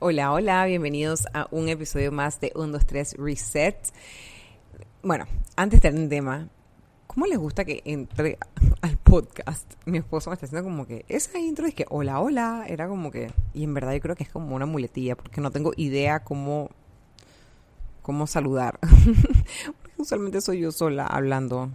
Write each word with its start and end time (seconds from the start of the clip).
Hola, 0.00 0.32
hola, 0.32 0.66
bienvenidos 0.66 1.28
a 1.32 1.46
un 1.52 1.68
episodio 1.68 2.10
más 2.10 2.40
de 2.40 2.52
1, 2.56 2.66
2, 2.66 2.84
3 2.84 3.14
Reset. 3.16 3.76
Bueno, 5.04 5.24
antes 5.54 5.80
de 5.80 5.90
un 5.90 6.08
tema, 6.08 6.48
¿cómo 7.06 7.26
les 7.26 7.38
gusta 7.38 7.64
que 7.64 7.80
entre 7.84 8.38
al 8.82 8.98
podcast? 8.98 9.72
Mi 9.86 9.98
esposo 9.98 10.30
me 10.30 10.34
está 10.34 10.46
haciendo 10.46 10.68
como 10.68 10.84
que 10.86 11.04
esa 11.08 11.38
intro 11.38 11.66
es 11.66 11.74
que 11.74 11.86
hola, 11.88 12.20
hola, 12.20 12.66
era 12.68 12.88
como 12.88 13.12
que, 13.12 13.32
y 13.54 13.62
en 13.62 13.72
verdad 13.72 13.94
yo 13.94 14.00
creo 14.00 14.16
que 14.16 14.24
es 14.24 14.30
como 14.30 14.56
una 14.56 14.66
muletilla, 14.66 15.16
porque 15.16 15.40
no 15.40 15.52
tengo 15.52 15.72
idea 15.76 16.24
cómo, 16.24 16.70
cómo 18.02 18.26
saludar. 18.26 18.80
usualmente 19.96 20.40
soy 20.40 20.58
yo 20.58 20.72
sola 20.72 21.06
hablando 21.06 21.70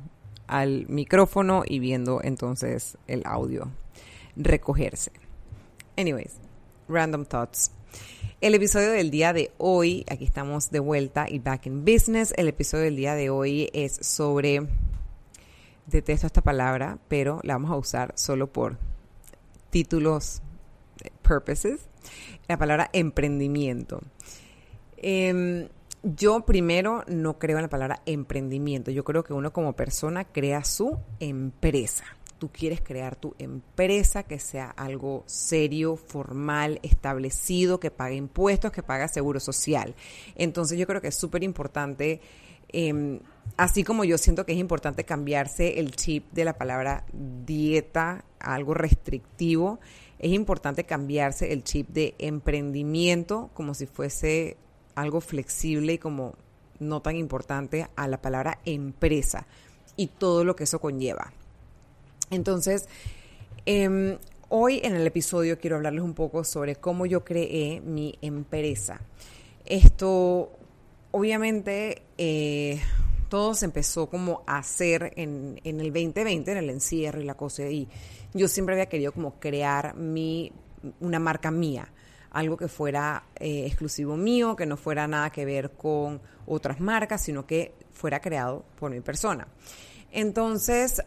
al 0.46 0.88
micrófono 0.90 1.64
y 1.66 1.80
viendo 1.80 2.20
entonces 2.22 2.98
el 3.08 3.24
audio 3.26 3.70
recogerse. 4.36 5.14
Anyways, 5.98 6.34
random 6.90 7.24
thoughts. 7.24 7.72
El 8.42 8.56
episodio 8.56 8.92
del 8.92 9.12
día 9.12 9.34
de 9.34 9.52
hoy, 9.58 10.06
aquí 10.10 10.24
estamos 10.24 10.72
de 10.72 10.80
vuelta 10.80 11.26
y 11.30 11.40
back 11.40 11.66
in 11.66 11.84
business. 11.84 12.34
El 12.38 12.48
episodio 12.48 12.86
del 12.86 12.96
día 12.96 13.14
de 13.16 13.30
hoy 13.30 13.70
es 13.74 14.00
sobre, 14.02 14.66
detesto 15.88 16.28
esta 16.28 16.42
palabra, 16.42 17.00
pero 17.10 17.42
la 17.44 17.56
vamos 17.56 17.72
a 17.72 17.76
usar 17.76 18.14
solo 18.16 18.48
por 18.48 18.78
títulos, 19.72 20.42
eh, 21.04 21.12
purposes, 21.22 21.82
la 22.48 22.58
palabra 22.58 22.90
emprendimiento. 22.94 24.02
Em, 24.96 25.68
yo 26.04 26.46
primero 26.46 27.04
no 27.08 27.40
creo 27.40 27.58
en 27.58 27.64
la 27.64 27.70
palabra 27.70 28.02
emprendimiento. 28.06 28.90
Yo 28.90 29.04
creo 29.04 29.24
que 29.26 29.34
uno 29.34 29.52
como 29.52 29.74
persona 29.74 30.24
crea 30.24 30.64
su 30.64 30.98
empresa 31.20 32.06
tú 32.40 32.50
quieres 32.50 32.82
crear 32.82 33.16
tu 33.16 33.36
empresa, 33.38 34.24
que 34.24 34.40
sea 34.40 34.70
algo 34.72 35.24
serio, 35.28 35.98
formal, 35.98 36.80
establecido, 36.82 37.80
que 37.80 37.92
pague 37.92 38.16
impuestos, 38.16 38.72
que 38.72 38.82
pague 38.82 39.08
seguro 39.10 39.40
social. 39.40 39.94
Entonces 40.36 40.80
yo 40.80 40.88
creo 40.88 41.02
que 41.02 41.10
es 41.10 41.16
súper 41.16 41.44
importante, 41.44 42.22
em, 42.70 43.20
así 43.58 43.84
como 43.84 44.06
yo 44.06 44.18
siento 44.18 44.46
que 44.46 44.54
es 44.54 44.58
importante 44.58 45.04
cambiarse 45.04 45.80
el 45.80 45.92
chip 45.92 46.32
de 46.32 46.46
la 46.46 46.58
palabra 46.58 47.06
dieta 47.14 48.24
a 48.40 48.56
algo 48.56 48.74
restrictivo, 48.74 49.80
es 50.18 50.32
importante 50.32 50.86
cambiarse 50.86 51.52
el 51.54 51.64
chip 51.64 51.90
de 51.90 52.16
emprendimiento 52.18 53.50
como 53.54 53.74
si 53.74 53.86
fuese 53.86 54.58
algo 54.96 55.22
flexible 55.22 55.94
y 55.94 55.98
como 55.98 56.36
no 56.80 57.02
tan 57.02 57.16
importante 57.16 57.88
a 57.96 58.08
la 58.08 58.22
palabra 58.22 58.60
empresa 58.66 59.46
y 59.96 60.08
todo 60.08 60.46
lo 60.46 60.56
que 60.56 60.64
eso 60.64 60.80
conlleva. 60.80 61.34
Entonces, 62.32 62.88
em, 63.66 64.18
hoy 64.50 64.82
en 64.84 64.96
el 64.96 65.06
episodio 65.08 65.60
quiero 65.60 65.78
hablarles 65.78 66.04
un 66.04 66.14
poco 66.14 66.44
sobre 66.44 66.76
cómo 66.76 67.06
yo 67.06 67.24
creé 67.24 67.82
mi 67.82 68.18
empresa. 68.22 69.02
Esto, 69.66 70.52
obviamente, 71.12 72.04
eh, 72.18 72.80
todo 73.30 73.54
se 73.54 73.66
empezó 73.66 74.10
como 74.10 74.44
a 74.48 74.58
hacer 74.58 75.14
en, 75.16 75.60
el 75.64 75.94
2020, 75.94 76.52
en 76.52 76.58
el 76.58 76.70
encierro 76.70 77.22
y 77.22 77.26
la 77.26 77.36
cosa, 77.36 77.64
y 77.70 77.88
yo 78.34 78.48
siempre 78.48 78.74
había 78.74 78.88
querido 78.88 79.12
como 79.12 79.40
crear 79.40 79.96
mi, 79.96 80.52
una 81.00 81.20
marca 81.20 81.52
mía, 81.52 81.92
algo 82.32 82.58
que 82.58 82.68
fuera 82.68 83.24
eh, 83.36 83.66
exclusivo 83.66 84.18
mío, 84.18 84.56
que 84.56 84.66
no 84.66 84.78
fuera 84.78 85.08
nada 85.08 85.30
que 85.32 85.46
ver 85.46 85.72
con 85.72 86.22
otras 86.46 86.80
marcas, 86.80 87.22
sino 87.22 87.46
que 87.46 87.74
fuera 87.92 88.20
creado 88.20 88.66
por 88.80 88.92
mi 88.92 89.02
persona. 89.02 89.48
Entonces, 90.12 91.02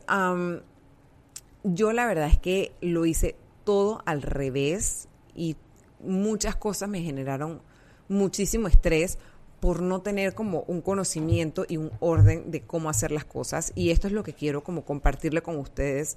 yo 1.64 1.92
la 1.92 2.06
verdad 2.06 2.28
es 2.28 2.38
que 2.38 2.72
lo 2.80 3.06
hice 3.06 3.36
todo 3.64 4.02
al 4.06 4.22
revés 4.22 5.08
y 5.34 5.56
muchas 6.00 6.56
cosas 6.56 6.88
me 6.88 7.00
generaron 7.00 7.62
muchísimo 8.08 8.68
estrés 8.68 9.18
por 9.60 9.80
no 9.80 10.02
tener 10.02 10.34
como 10.34 10.64
un 10.66 10.80
conocimiento 10.80 11.64
y 11.68 11.76
un 11.76 11.92
orden 12.00 12.50
de 12.50 12.62
cómo 12.62 12.90
hacer 12.90 13.12
las 13.12 13.24
cosas. 13.24 13.72
Y 13.76 13.90
esto 13.90 14.08
es 14.08 14.12
lo 14.12 14.24
que 14.24 14.32
quiero 14.32 14.64
como 14.64 14.84
compartirle 14.84 15.40
con 15.40 15.56
ustedes. 15.56 16.16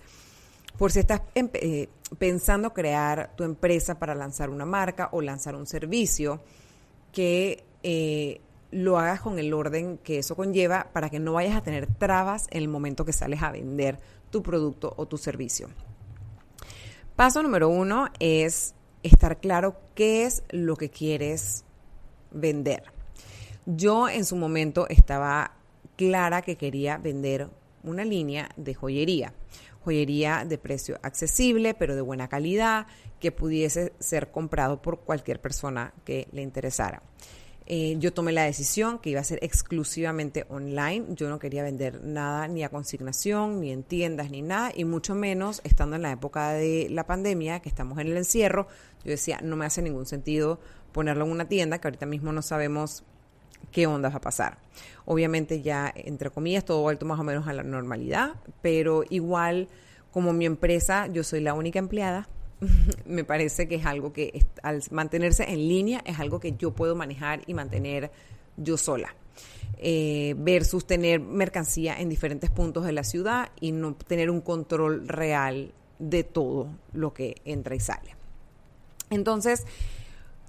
Por 0.80 0.92
si 0.92 1.00
estás 1.00 1.22
eh, 1.36 1.88
pensando 2.18 2.74
crear 2.74 3.36
tu 3.36 3.44
empresa 3.44 4.00
para 4.00 4.16
lanzar 4.16 4.50
una 4.50 4.66
marca 4.66 5.10
o 5.12 5.22
lanzar 5.22 5.56
un 5.56 5.68
servicio, 5.68 6.42
que 7.12 7.64
eh, 7.84 8.42
lo 8.72 8.98
hagas 8.98 9.22
con 9.22 9.40
el 9.40 9.54
orden 9.54 9.98
que 9.98 10.20
eso 10.20 10.36
conlleva 10.36 10.90
para 10.94 11.10
que 11.10 11.20
no 11.20 11.34
vayas 11.34 11.56
a 11.56 11.62
tener 11.62 11.88
trabas 11.88 12.48
en 12.52 12.62
el 12.64 12.68
momento 12.68 13.06
que 13.06 13.14
sales 13.14 13.42
a 13.42 13.52
vender 13.52 14.00
tu 14.30 14.44
producto 14.44 14.94
o 14.98 15.06
tu 15.06 15.18
servicio. 15.18 15.70
Paso 17.16 17.42
número 17.42 17.70
uno 17.70 18.10
es 18.20 18.76
estar 19.04 19.40
claro 19.40 19.78
qué 19.94 20.26
es 20.26 20.44
lo 20.50 20.76
que 20.76 20.90
quieres 20.90 21.64
vender. 22.32 22.84
Yo 23.66 24.10
en 24.10 24.26
su 24.26 24.36
momento 24.36 24.88
estaba 24.90 25.54
clara 25.96 26.42
que 26.42 26.58
quería 26.58 26.98
vender 26.98 27.50
una 27.84 28.04
línea 28.04 28.50
de 28.58 28.74
joyería, 28.74 29.34
joyería 29.84 30.44
de 30.46 30.58
precio 30.58 31.00
accesible, 31.04 31.74
pero 31.74 31.96
de 31.96 32.02
buena 32.02 32.28
calidad, 32.28 32.88
que 33.20 33.32
pudiese 33.32 33.94
ser 34.00 34.32
comprado 34.32 34.82
por 34.82 35.00
cualquier 35.00 35.40
persona 35.40 35.94
que 36.04 36.28
le 36.32 36.42
interesara. 36.42 37.02
Eh, 37.68 37.96
yo 37.98 38.14
tomé 38.14 38.32
la 38.32 38.44
decisión 38.44 39.00
que 39.00 39.10
iba 39.10 39.22
a 39.22 39.24
ser 39.24 39.40
exclusivamente 39.42 40.46
online. 40.50 41.06
Yo 41.10 41.30
no 41.30 41.40
quería 41.40 41.64
vender 41.64 42.04
nada 42.04 42.48
ni 42.48 42.64
a 42.64 42.70
consignación, 42.70 43.60
ni 43.60 43.72
en 43.72 43.84
tiendas, 43.84 44.30
ni 44.30 44.42
nada, 44.42 44.72
y 44.76 44.86
mucho 44.86 45.16
menos 45.16 45.62
estando 45.64 45.96
en 45.96 46.04
la 46.04 46.12
época 46.12 46.52
de 46.52 46.88
la 46.92 47.08
pandemia, 47.08 47.62
que 47.62 47.70
estamos 47.70 47.98
en 47.98 48.08
el 48.08 48.18
encierro. 48.18 48.68
Yo 49.04 49.12
decía, 49.12 49.40
no 49.42 49.56
me 49.56 49.66
hace 49.66 49.82
ningún 49.82 50.06
sentido 50.06 50.60
ponerlo 50.92 51.26
en 51.26 51.32
una 51.32 51.48
tienda 51.48 51.80
que 51.80 51.88
ahorita 51.88 52.06
mismo 52.06 52.32
no 52.32 52.42
sabemos 52.42 53.04
qué 53.72 53.88
onda 53.88 54.10
va 54.10 54.18
a 54.18 54.22
pasar. 54.22 54.60
Obviamente 55.06 55.62
ya, 55.62 55.92
entre 55.96 56.30
comillas, 56.30 56.66
todo 56.66 56.82
vuelto 56.82 57.06
más 57.06 57.20
o 57.20 57.24
menos 57.24 57.48
a 57.48 57.54
la 57.54 57.64
normalidad, 57.64 58.36
pero 58.62 59.04
igual 59.10 59.68
como 60.12 60.34
mi 60.34 60.46
empresa, 60.46 61.08
yo 61.08 61.24
soy 61.24 61.42
la 61.42 61.54
única 61.54 61.80
empleada, 61.80 62.30
me 63.06 63.24
parece 63.24 63.68
que 63.68 63.76
es 63.76 63.86
algo 63.86 64.14
que 64.14 64.46
al 64.64 64.82
mantenerse 64.92 65.44
en 65.44 65.68
línea 65.68 66.02
es 66.06 66.20
algo 66.20 66.40
que 66.40 66.54
yo 66.54 66.72
puedo 66.72 66.96
manejar 66.96 67.42
y 67.48 67.54
mantener 67.54 68.12
yo 68.58 68.78
sola. 68.78 69.16
Eh, 69.78 70.36
versus 70.38 70.88
tener 70.88 71.20
mercancía 71.20 72.00
en 72.00 72.08
diferentes 72.08 72.50
puntos 72.50 72.86
de 72.86 72.94
la 72.94 73.04
ciudad 73.04 73.50
y 73.60 73.72
no 73.72 73.94
tener 73.94 74.30
un 74.30 74.42
control 74.42 75.08
real 75.08 75.74
de 76.00 76.24
todo 76.24 76.70
lo 76.94 77.14
que 77.14 77.36
entra 77.44 77.76
y 77.76 77.80
sale. 77.80 78.16
Entonces, 79.10 79.66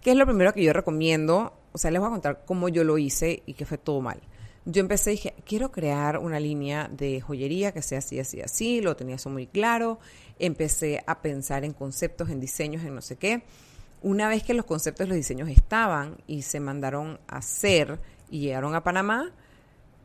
¿qué 0.01 0.13
es 0.13 0.17
lo 0.17 0.27
primero 0.27 0.53
que 0.53 0.63
yo 0.63 0.73
recomiendo? 0.73 1.53
O 1.73 1.79
sea, 1.79 1.91
les 1.91 2.01
voy 2.01 2.09
a 2.09 2.13
contar 2.13 2.45
cómo 2.47 2.69
yo 2.69 2.85
lo 2.85 2.99
hice 2.99 3.43
y 3.47 3.55
que 3.55 3.67
fue 3.67 3.79
todo 3.79 4.01
mal. 4.01 4.21
Yo 4.67 4.81
empecé 4.81 5.13
y 5.13 5.17
dije, 5.17 5.35
quiero 5.47 5.71
crear 5.71 6.19
una 6.19 6.41
línea 6.41 6.89
de 6.93 7.21
joyería 7.21 7.73
que 7.73 7.83
sea 7.83 7.99
así, 7.99 8.19
así, 8.21 8.41
así, 8.41 8.81
lo 8.81 8.97
tenía 8.97 9.15
eso 9.15 9.31
muy 9.31 9.47
claro 9.47 9.99
empecé 10.39 11.03
a 11.07 11.21
pensar 11.21 11.65
en 11.65 11.73
conceptos, 11.73 12.31
en 12.31 12.41
diseños, 12.41 12.85
en 12.85 12.95
no 12.95 13.03
sé 13.03 13.17
qué. 13.17 13.43
Una 14.03 14.29
vez 14.29 14.43
que 14.43 14.55
los 14.55 14.67
conceptos, 14.67 15.09
los 15.09 15.17
diseños 15.17 15.49
estaban 15.49 16.19
y 16.27 16.43
se 16.43 16.61
mandaron 16.61 17.19
a 17.29 17.39
hacer 17.39 17.99
y 18.31 18.41
llegaron 18.41 18.75
a 18.75 18.85
Panamá, 18.85 19.33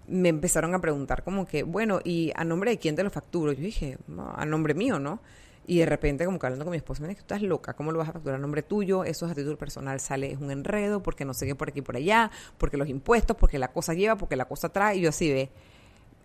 me 0.08 0.30
empezaron 0.30 0.74
a 0.74 0.82
preguntar 0.82 1.24
como 1.24 1.46
que, 1.46 1.64
bueno, 1.64 2.00
¿y 2.04 2.32
a 2.36 2.44
nombre 2.44 2.72
de 2.72 2.78
quién 2.78 2.96
te 2.96 3.04
lo 3.04 3.10
facturo? 3.10 3.52
Yo 3.52 3.62
dije, 3.62 3.98
a 4.36 4.46
nombre 4.46 4.74
mío, 4.74 5.00
¿no? 5.00 5.20
Y 5.68 5.80
de 5.80 5.86
repente, 5.86 6.26
como 6.26 6.40
que 6.40 6.48
hablando 6.48 6.66
con 6.66 6.72
mi 6.72 6.78
esposa, 6.78 7.02
me 7.02 7.10
dije, 7.10 7.22
tú 7.22 7.34
estás 7.34 7.42
loca, 7.42 7.74
¿cómo 7.74 7.92
lo 7.92 8.00
vas 8.00 8.10
a 8.10 8.14
facturar 8.14 8.38
a 8.38 8.42
nombre 8.42 8.64
tuyo? 8.64 9.04
Eso 9.04 9.26
es 9.26 9.32
a 9.32 9.36
título 9.36 9.58
personal, 9.58 10.00
sale, 10.00 10.32
es 10.32 10.40
un 10.40 10.52
enredo, 10.52 11.04
porque 11.04 11.24
no 11.24 11.34
sé 11.34 11.46
qué 11.46 11.56
por 11.56 11.70
aquí 11.70 11.82
por 11.82 11.96
allá, 11.96 12.32
porque 12.58 12.78
los 12.78 12.90
impuestos, 12.90 13.38
porque 13.38 13.60
la 13.60 13.72
cosa 13.72 13.94
lleva, 13.94 14.18
porque 14.18 14.36
la 14.36 14.46
cosa 14.46 14.70
trae, 14.70 14.98
y 14.98 15.02
yo 15.02 15.10
así 15.10 15.32
ve 15.32 15.50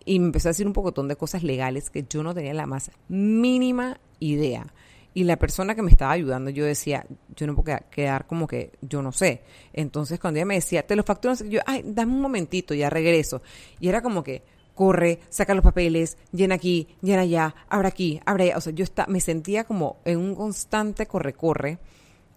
y 0.06 0.20
me 0.20 0.26
empezó 0.26 0.48
a 0.48 0.50
decir 0.50 0.66
un 0.66 0.72
pocotón 0.72 1.08
de 1.08 1.16
cosas 1.16 1.42
legales 1.42 1.90
que 1.90 2.06
yo 2.08 2.22
no 2.22 2.32
tenía 2.32 2.54
la 2.54 2.66
más 2.66 2.90
mínima 3.08 4.00
idea. 4.20 4.72
Y 5.12 5.24
la 5.24 5.36
persona 5.36 5.74
que 5.74 5.82
me 5.82 5.90
estaba 5.90 6.12
ayudando, 6.12 6.50
yo 6.50 6.64
decía, 6.64 7.06
yo 7.34 7.46
no 7.46 7.56
puedo 7.56 7.76
quedar 7.90 8.26
como 8.26 8.46
que 8.46 8.72
yo 8.82 9.02
no 9.02 9.12
sé. 9.12 9.42
Entonces, 9.72 10.20
cuando 10.20 10.38
ella 10.38 10.46
me 10.46 10.54
decía, 10.54 10.86
te 10.86 10.94
lo 10.94 11.02
facturo, 11.02 11.34
yo, 11.48 11.60
ay, 11.66 11.82
dame 11.84 12.12
un 12.12 12.20
momentito, 12.20 12.72
ya 12.74 12.88
regreso. 12.88 13.42
Y 13.80 13.88
era 13.88 14.00
como 14.00 14.22
que, 14.22 14.44
corre, 14.76 15.18
saca 15.30 15.54
los 15.54 15.64
papeles, 15.64 16.18
llena 16.30 16.54
aquí, 16.54 16.86
llena 17.00 17.22
allá, 17.22 17.54
abre 17.68 17.88
aquí, 17.88 18.20
abre 18.24 18.44
allá. 18.44 18.58
O 18.58 18.60
sea, 18.60 18.72
yo 18.72 18.84
está, 18.84 19.06
me 19.08 19.20
sentía 19.20 19.64
como 19.64 19.96
en 20.04 20.18
un 20.18 20.36
constante 20.36 21.06
corre-corre 21.06 21.78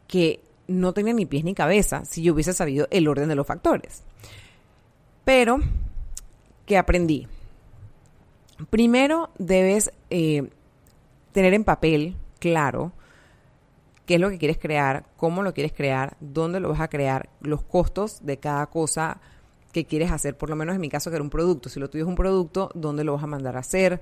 que 0.08 0.42
no 0.68 0.94
tenía 0.94 1.14
ni 1.14 1.28
pies 1.28 1.44
ni 1.44 1.54
cabeza 1.54 2.06
si 2.06 2.24
yo 2.24 2.34
hubiese 2.34 2.54
sabido 2.54 2.88
el 2.90 3.08
orden 3.08 3.30
de 3.30 3.36
los 3.36 3.46
factores. 3.46 4.04
Pero, 5.24 5.60
¿qué 6.66 6.78
aprendí? 6.78 7.28
Primero 8.70 9.30
debes 9.38 9.92
eh, 10.10 10.50
tener 11.34 11.54
en 11.54 11.64
papel 11.64 12.16
claro 12.40 12.94
qué 14.06 14.16
es 14.16 14.22
lo 14.22 14.30
que 14.30 14.40
quieres 14.40 14.58
crear, 14.58 15.06
cómo 15.18 15.44
lo 15.44 15.54
quieres 15.54 15.74
crear, 15.74 16.16
dónde 16.20 16.60
lo 16.60 16.70
vas 16.70 16.82
a 16.82 16.88
crear, 16.88 17.30
los 17.42 17.64
costos 17.64 18.26
de 18.26 18.38
cada 18.38 18.66
cosa 18.68 19.20
que 19.72 19.86
quieres 19.86 20.12
hacer, 20.12 20.38
por 20.38 20.50
lo 20.50 20.56
menos 20.56 20.76
en 20.76 20.82
mi 20.82 20.90
caso 20.90 21.10
que 21.10 21.18
era 21.18 21.24
un 21.24 21.30
producto, 21.30 21.70
si 21.70 21.80
lo 21.80 21.90
tuyo 21.90 22.04
es 22.04 22.08
un 22.08 22.16
producto, 22.16 22.72
dónde 22.74 23.04
lo 23.04 23.14
vas 23.14 23.24
a 23.24 23.28
mandar 23.28 23.56
a 23.56 23.60
hacer, 23.60 24.02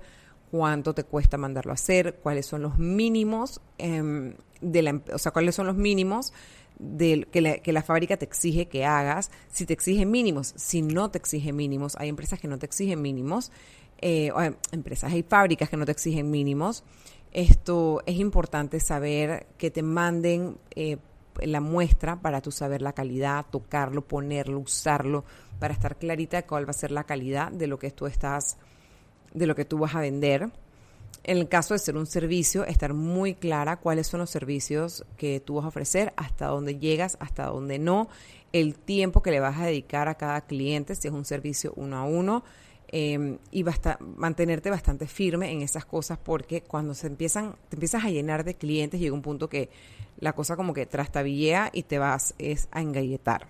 cuánto 0.51 0.93
te 0.93 1.03
cuesta 1.03 1.37
mandarlo 1.37 1.71
a 1.71 1.75
hacer, 1.75 2.15
cuáles 2.23 2.45
son 2.45 2.61
los 2.61 2.77
mínimos 2.77 3.61
em, 3.77 4.35
de 4.61 4.81
la, 4.81 5.01
o 5.13 5.17
sea, 5.17 5.31
cuáles 5.31 5.55
son 5.55 5.67
los 5.67 5.75
mínimos 5.75 6.33
de 6.79 7.27
que, 7.31 7.41
la, 7.41 7.57
que 7.57 7.73
la 7.73 7.81
fábrica 7.81 8.17
te 8.17 8.25
exige 8.25 8.67
que 8.67 8.85
hagas, 8.85 9.31
si 9.49 9.65
te 9.65 9.73
exige 9.73 10.05
mínimos, 10.05 10.53
si 10.55 10.81
no 10.81 11.09
te 11.09 11.17
exige 11.17 11.51
mínimos, 11.51 11.95
hay 11.97 12.09
empresas 12.09 12.39
que 12.39 12.47
no 12.47 12.57
te 12.59 12.65
exigen 12.65 13.01
mínimos, 13.01 13.51
eh, 13.99 14.31
o, 14.31 14.41
empresas 14.71 15.13
y 15.13 15.23
fábricas 15.23 15.69
que 15.69 15.77
no 15.77 15.85
te 15.85 15.91
exigen 15.91 16.29
mínimos. 16.29 16.83
Esto 17.31 18.01
es 18.05 18.17
importante 18.17 18.79
saber 18.79 19.47
que 19.57 19.71
te 19.71 19.83
manden 19.83 20.57
eh, 20.75 20.97
la 21.41 21.61
muestra 21.61 22.21
para 22.21 22.41
tú 22.41 22.51
saber 22.51 22.81
la 22.81 22.93
calidad, 22.93 23.45
tocarlo, 23.49 24.01
ponerlo, 24.01 24.59
usarlo, 24.59 25.23
para 25.59 25.73
estar 25.73 25.97
clarita 25.97 26.37
de 26.37 26.43
cuál 26.45 26.65
va 26.65 26.71
a 26.71 26.73
ser 26.73 26.91
la 26.91 27.03
calidad 27.03 27.51
de 27.51 27.67
lo 27.67 27.79
que 27.79 27.91
tú 27.91 28.05
estás, 28.05 28.57
de 29.33 29.47
lo 29.47 29.55
que 29.55 29.65
tú 29.65 29.79
vas 29.79 29.95
a 29.95 30.01
vender. 30.01 30.49
En 31.23 31.37
el 31.37 31.49
caso 31.49 31.73
de 31.73 31.79
ser 31.79 31.97
un 31.97 32.05
servicio, 32.05 32.65
estar 32.65 32.93
muy 32.93 33.33
clara 33.33 33.77
cuáles 33.77 34.07
son 34.07 34.21
los 34.21 34.29
servicios 34.29 35.05
que 35.17 35.39
tú 35.39 35.55
vas 35.55 35.65
a 35.65 35.69
ofrecer, 35.69 36.13
hasta 36.15 36.47
dónde 36.47 36.79
llegas, 36.79 37.17
hasta 37.19 37.47
dónde 37.47 37.79
no, 37.79 38.07
el 38.53 38.75
tiempo 38.75 39.21
que 39.21 39.31
le 39.31 39.39
vas 39.39 39.59
a 39.59 39.65
dedicar 39.65 40.07
a 40.07 40.15
cada 40.15 40.41
cliente, 40.41 40.95
si 40.95 41.07
es 41.07 41.13
un 41.13 41.25
servicio 41.25 41.73
uno 41.75 41.97
a 41.97 42.03
uno, 42.03 42.43
eh, 42.89 43.37
y 43.51 43.63
basta, 43.63 43.97
mantenerte 43.99 44.69
bastante 44.69 45.07
firme 45.07 45.51
en 45.51 45.61
esas 45.61 45.85
cosas 45.85 46.17
porque 46.17 46.61
cuando 46.61 46.93
se 46.93 47.07
empiezan, 47.07 47.55
te 47.69 47.75
empiezas 47.75 48.05
a 48.05 48.09
llenar 48.09 48.43
de 48.43 48.55
clientes, 48.55 48.99
llega 48.99 49.13
un 49.13 49.21
punto 49.21 49.49
que 49.49 49.69
la 50.19 50.33
cosa 50.33 50.55
como 50.55 50.73
que 50.73 50.85
trastabillea 50.85 51.69
y 51.73 51.83
te 51.83 51.99
vas 51.99 52.33
es 52.37 52.69
a 52.71 52.81
engalletar. 52.81 53.47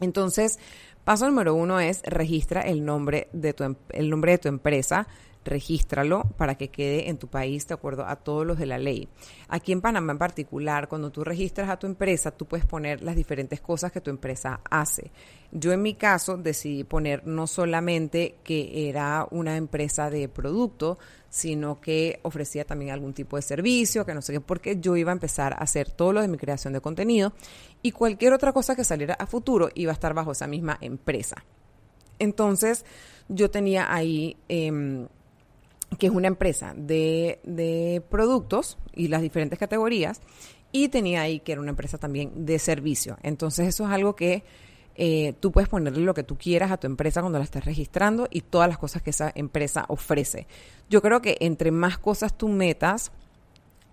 Entonces, 0.00 0.58
paso 1.04 1.26
número 1.26 1.54
uno 1.54 1.80
es 1.80 2.02
registra 2.04 2.60
el 2.60 2.84
nombre 2.84 3.28
de 3.32 3.52
tu, 3.52 3.64
em, 3.64 3.74
el 3.90 4.10
nombre 4.10 4.32
de 4.32 4.38
tu 4.38 4.48
empresa, 4.48 5.08
regístralo 5.46 6.24
para 6.36 6.56
que 6.56 6.68
quede 6.68 7.08
en 7.08 7.16
tu 7.16 7.28
país 7.28 7.66
de 7.66 7.74
acuerdo 7.74 8.06
a 8.06 8.16
todos 8.16 8.46
los 8.46 8.58
de 8.58 8.66
la 8.66 8.78
ley. 8.78 9.08
Aquí 9.48 9.72
en 9.72 9.80
Panamá 9.80 10.12
en 10.12 10.18
particular, 10.18 10.88
cuando 10.88 11.10
tú 11.10 11.24
registras 11.24 11.70
a 11.70 11.78
tu 11.78 11.86
empresa, 11.86 12.30
tú 12.30 12.44
puedes 12.44 12.66
poner 12.66 13.02
las 13.02 13.16
diferentes 13.16 13.60
cosas 13.60 13.92
que 13.92 14.00
tu 14.00 14.10
empresa 14.10 14.60
hace. 14.70 15.10
Yo 15.52 15.72
en 15.72 15.80
mi 15.80 15.94
caso 15.94 16.36
decidí 16.36 16.84
poner 16.84 17.26
no 17.26 17.46
solamente 17.46 18.36
que 18.42 18.88
era 18.88 19.26
una 19.30 19.56
empresa 19.56 20.10
de 20.10 20.28
producto, 20.28 20.98
sino 21.30 21.80
que 21.80 22.18
ofrecía 22.22 22.64
también 22.64 22.90
algún 22.90 23.12
tipo 23.12 23.36
de 23.36 23.42
servicio, 23.42 24.04
que 24.04 24.14
no 24.14 24.22
sé 24.22 24.32
qué, 24.32 24.40
porque 24.40 24.78
yo 24.80 24.96
iba 24.96 25.12
a 25.12 25.14
empezar 25.14 25.52
a 25.52 25.58
hacer 25.58 25.90
todo 25.90 26.12
lo 26.12 26.20
de 26.20 26.28
mi 26.28 26.36
creación 26.36 26.72
de 26.72 26.80
contenido 26.80 27.32
y 27.82 27.92
cualquier 27.92 28.32
otra 28.32 28.52
cosa 28.52 28.74
que 28.74 28.84
saliera 28.84 29.14
a 29.14 29.26
futuro 29.26 29.68
iba 29.74 29.92
a 29.92 29.94
estar 29.94 30.14
bajo 30.14 30.32
esa 30.32 30.46
misma 30.46 30.78
empresa. 30.80 31.44
Entonces, 32.18 32.84
yo 33.28 33.50
tenía 33.50 33.92
ahí 33.92 34.36
eh, 34.48 35.06
que 35.98 36.06
es 36.06 36.12
una 36.12 36.28
empresa 36.28 36.74
de, 36.76 37.40
de 37.44 38.02
productos 38.08 38.78
y 38.94 39.08
las 39.08 39.22
diferentes 39.22 39.58
categorías, 39.58 40.20
y 40.72 40.88
tenía 40.88 41.22
ahí 41.22 41.40
que 41.40 41.52
era 41.52 41.60
una 41.60 41.70
empresa 41.70 41.98
también 41.98 42.44
de 42.44 42.58
servicio. 42.58 43.16
Entonces 43.22 43.68
eso 43.68 43.84
es 43.84 43.90
algo 43.90 44.16
que 44.16 44.44
eh, 44.98 45.34
tú 45.40 45.52
puedes 45.52 45.68
ponerle 45.68 46.04
lo 46.04 46.14
que 46.14 46.22
tú 46.22 46.36
quieras 46.36 46.70
a 46.70 46.78
tu 46.78 46.86
empresa 46.86 47.20
cuando 47.20 47.38
la 47.38 47.44
estés 47.44 47.64
registrando 47.64 48.28
y 48.30 48.40
todas 48.40 48.68
las 48.68 48.78
cosas 48.78 49.02
que 49.02 49.10
esa 49.10 49.30
empresa 49.34 49.84
ofrece. 49.88 50.46
Yo 50.88 51.02
creo 51.02 51.20
que 51.20 51.36
entre 51.40 51.70
más 51.70 51.98
cosas 51.98 52.36
tú 52.36 52.48
metas, 52.48 53.12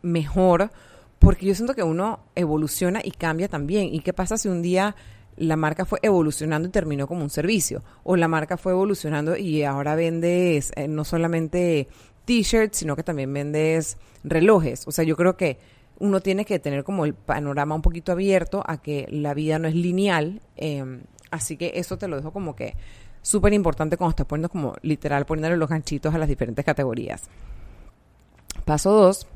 mejor, 0.02 0.72
porque 1.20 1.46
yo 1.46 1.56
siento 1.56 1.74
que 1.76 1.84
uno 1.84 2.20
evoluciona 2.36 3.02
y 3.04 3.12
cambia 3.12 3.50
también. 3.50 3.94
¿Y 3.94 4.00
qué 4.00 4.14
pasa 4.14 4.38
si 4.38 4.48
un 4.48 4.62
día 4.62 4.96
la 5.38 5.56
marca 5.56 5.86
fue 5.86 6.00
evolucionando 6.02 6.68
y 6.68 6.72
terminó 6.72 7.08
como 7.08 7.24
un 7.24 7.30
servicio. 7.30 7.84
O 8.04 8.16
la 8.16 8.28
marca 8.28 8.58
fue 8.58 8.72
evolucionando 8.72 9.36
y 9.36 9.64
ahora 9.64 9.96
vendes 9.96 10.72
eh, 10.76 10.88
no 10.88 11.04
solamente 11.04 11.88
t-shirts, 12.26 12.78
sino 12.78 12.96
que 12.96 13.04
también 13.04 13.34
vendes 13.34 13.98
relojes. 14.24 14.88
O 14.88 14.92
sea, 14.92 15.04
yo 15.04 15.16
creo 15.16 15.36
que 15.36 15.58
uno 16.00 16.22
tiene 16.22 16.46
que 16.46 16.60
tener 16.60 16.84
como 16.84 17.06
el 17.06 17.14
panorama 17.14 17.76
un 17.76 17.82
poquito 17.82 18.12
abierto 18.12 18.64
a 18.66 18.82
que 18.82 19.08
la 19.10 19.34
vida 19.34 19.60
no 19.60 19.68
es 19.68 19.76
lineal. 19.76 20.42
Em, 20.56 21.02
así 21.32 21.58
que 21.58 21.74
eso 21.76 21.98
te 21.98 22.08
lo 22.08 22.18
dejo 22.18 22.32
como 22.32 22.56
que 22.56 22.76
súper 23.22 23.54
importante 23.54 23.98
cuando 23.98 24.12
estás 24.12 24.26
poniendo 24.26 24.50
como 24.50 24.76
literal 24.82 25.26
poniéndole 25.26 25.58
los 25.58 25.70
ganchitos 25.70 26.14
a 26.14 26.18
las 26.18 26.28
diferentes 26.28 26.64
categorías. 26.64 27.24
Paso 28.66 28.92
dos, 28.92 29.28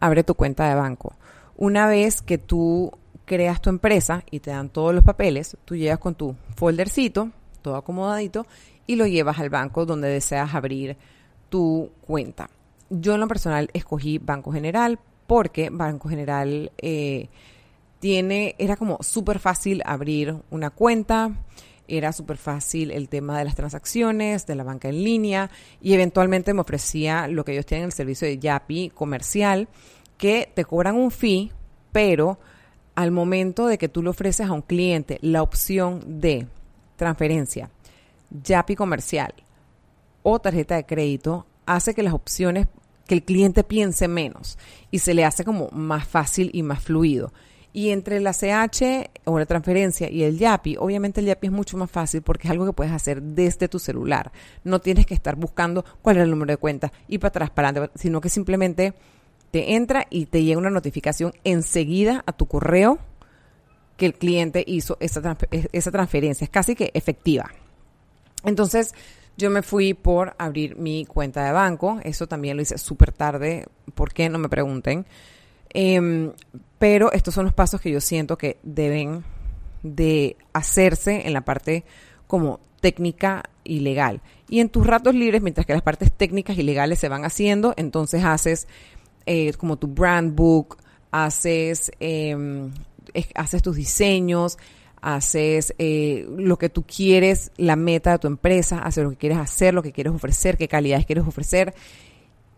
abre 0.00 0.24
tu 0.24 0.34
cuenta 0.34 0.68
de 0.68 0.74
banco. 0.74 1.14
Una 1.56 1.86
vez 1.86 2.20
que 2.20 2.38
tú 2.38 2.92
creas 3.26 3.60
tu 3.60 3.68
empresa 3.68 4.24
y 4.30 4.40
te 4.40 4.50
dan 4.50 4.70
todos 4.70 4.94
los 4.94 5.04
papeles, 5.04 5.58
tú 5.66 5.76
llegas 5.76 5.98
con 5.98 6.14
tu 6.14 6.34
foldercito, 6.54 7.30
todo 7.60 7.76
acomodadito, 7.76 8.46
y 8.86 8.96
lo 8.96 9.06
llevas 9.06 9.38
al 9.38 9.50
banco 9.50 9.84
donde 9.84 10.08
deseas 10.08 10.54
abrir 10.54 10.96
tu 11.50 11.90
cuenta. 12.00 12.48
Yo 12.88 13.14
en 13.14 13.20
lo 13.20 13.28
personal 13.28 13.68
escogí 13.74 14.18
Banco 14.18 14.52
General 14.52 14.98
porque 15.26 15.70
Banco 15.70 16.08
General 16.08 16.70
eh, 16.78 17.28
tiene, 17.98 18.54
era 18.58 18.76
como 18.76 18.98
súper 19.02 19.40
fácil 19.40 19.82
abrir 19.84 20.36
una 20.50 20.70
cuenta, 20.70 21.32
era 21.88 22.12
súper 22.12 22.36
fácil 22.36 22.92
el 22.92 23.08
tema 23.08 23.38
de 23.38 23.44
las 23.44 23.56
transacciones, 23.56 24.46
de 24.46 24.54
la 24.54 24.62
banca 24.62 24.88
en 24.88 25.02
línea 25.02 25.50
y 25.80 25.94
eventualmente 25.94 26.54
me 26.54 26.60
ofrecía 26.60 27.26
lo 27.26 27.44
que 27.44 27.52
ellos 27.52 27.66
tienen, 27.66 27.86
el 27.86 27.92
servicio 27.92 28.28
de 28.28 28.38
Yapi 28.38 28.90
comercial, 28.90 29.68
que 30.16 30.50
te 30.54 30.64
cobran 30.64 30.96
un 30.96 31.10
fee, 31.10 31.52
pero 31.90 32.38
al 32.96 33.12
momento 33.12 33.66
de 33.66 33.78
que 33.78 33.88
tú 33.88 34.02
le 34.02 34.08
ofreces 34.08 34.48
a 34.48 34.52
un 34.52 34.62
cliente 34.62 35.18
la 35.20 35.42
opción 35.42 36.20
de 36.20 36.48
transferencia, 36.96 37.70
YAPI 38.42 38.74
comercial 38.74 39.34
o 40.22 40.40
tarjeta 40.40 40.74
de 40.74 40.86
crédito, 40.86 41.46
hace 41.66 41.94
que 41.94 42.02
las 42.02 42.14
opciones, 42.14 42.66
que 43.06 43.14
el 43.14 43.22
cliente 43.22 43.62
piense 43.62 44.08
menos 44.08 44.58
y 44.90 44.98
se 44.98 45.14
le 45.14 45.24
hace 45.24 45.44
como 45.44 45.68
más 45.70 46.08
fácil 46.08 46.50
y 46.52 46.62
más 46.62 46.82
fluido. 46.82 47.32
Y 47.72 47.90
entre 47.90 48.20
la 48.20 48.32
CH 48.32 49.10
o 49.24 49.38
la 49.38 49.44
transferencia 49.44 50.10
y 50.10 50.22
el 50.22 50.38
YAPI, 50.38 50.78
obviamente 50.78 51.20
el 51.20 51.26
YAPI 51.26 51.48
es 51.48 51.52
mucho 51.52 51.76
más 51.76 51.90
fácil 51.90 52.22
porque 52.22 52.48
es 52.48 52.50
algo 52.50 52.64
que 52.64 52.72
puedes 52.72 52.92
hacer 52.92 53.20
desde 53.20 53.68
tu 53.68 53.78
celular. 53.78 54.32
No 54.64 54.80
tienes 54.80 55.04
que 55.04 55.12
estar 55.12 55.36
buscando 55.36 55.84
cuál 56.00 56.16
es 56.16 56.22
el 56.22 56.30
número 56.30 56.52
de 56.52 56.56
cuenta 56.56 56.90
y 57.06 57.18
para 57.18 57.28
atrás, 57.28 57.50
para 57.50 57.68
adelante, 57.68 57.98
sino 57.98 58.22
que 58.22 58.30
simplemente 58.30 58.94
entra 59.74 60.06
y 60.10 60.26
te 60.26 60.42
llega 60.42 60.58
una 60.58 60.70
notificación 60.70 61.32
enseguida 61.44 62.22
a 62.26 62.32
tu 62.32 62.46
correo 62.46 62.98
que 63.96 64.06
el 64.06 64.14
cliente 64.14 64.64
hizo 64.66 64.96
esa, 65.00 65.36
esa 65.50 65.90
transferencia. 65.90 66.44
Es 66.44 66.50
casi 66.50 66.74
que 66.74 66.90
efectiva. 66.94 67.50
Entonces, 68.44 68.94
yo 69.36 69.50
me 69.50 69.62
fui 69.62 69.94
por 69.94 70.34
abrir 70.38 70.76
mi 70.76 71.04
cuenta 71.04 71.44
de 71.44 71.52
banco. 71.52 72.00
Eso 72.02 72.26
también 72.26 72.56
lo 72.56 72.62
hice 72.62 72.78
súper 72.78 73.12
tarde. 73.12 73.66
¿Por 73.94 74.12
qué? 74.12 74.28
No 74.28 74.38
me 74.38 74.48
pregunten. 74.48 75.06
Em, 75.70 76.32
pero 76.78 77.12
estos 77.12 77.34
son 77.34 77.44
los 77.44 77.54
pasos 77.54 77.80
que 77.80 77.90
yo 77.90 78.00
siento 78.00 78.38
que 78.38 78.58
deben 78.62 79.24
de 79.82 80.36
hacerse 80.52 81.26
en 81.26 81.32
la 81.32 81.42
parte 81.42 81.84
como 82.26 82.60
técnica 82.80 83.44
y 83.64 83.80
legal. 83.80 84.20
Y 84.48 84.60
en 84.60 84.68
tus 84.68 84.86
ratos 84.86 85.14
libres, 85.14 85.42
mientras 85.42 85.66
que 85.66 85.72
las 85.72 85.82
partes 85.82 86.12
técnicas 86.12 86.56
y 86.56 86.62
legales 86.62 86.98
se 86.98 87.08
van 87.08 87.24
haciendo, 87.24 87.74
entonces 87.76 88.24
haces 88.24 88.68
eh, 89.26 89.52
como 89.54 89.76
tu 89.76 89.88
brand 89.88 90.34
book, 90.34 90.78
haces, 91.10 91.90
em, 92.00 92.70
haces 93.34 93.62
tus 93.62 93.76
diseños, 93.76 94.58
haces 95.00 95.74
eh, 95.78 96.26
lo 96.36 96.58
que 96.58 96.68
tú 96.68 96.84
quieres, 96.84 97.52
la 97.56 97.76
meta 97.76 98.12
de 98.12 98.18
tu 98.18 98.26
empresa, 98.26 98.78
haces 98.80 99.04
lo 99.04 99.10
que 99.10 99.16
quieres 99.16 99.38
hacer, 99.38 99.74
lo 99.74 99.82
que 99.82 99.92
quieres 99.92 100.12
ofrecer, 100.12 100.56
qué 100.56 100.68
calidades 100.68 101.06
quieres 101.06 101.26
ofrecer. 101.26 101.74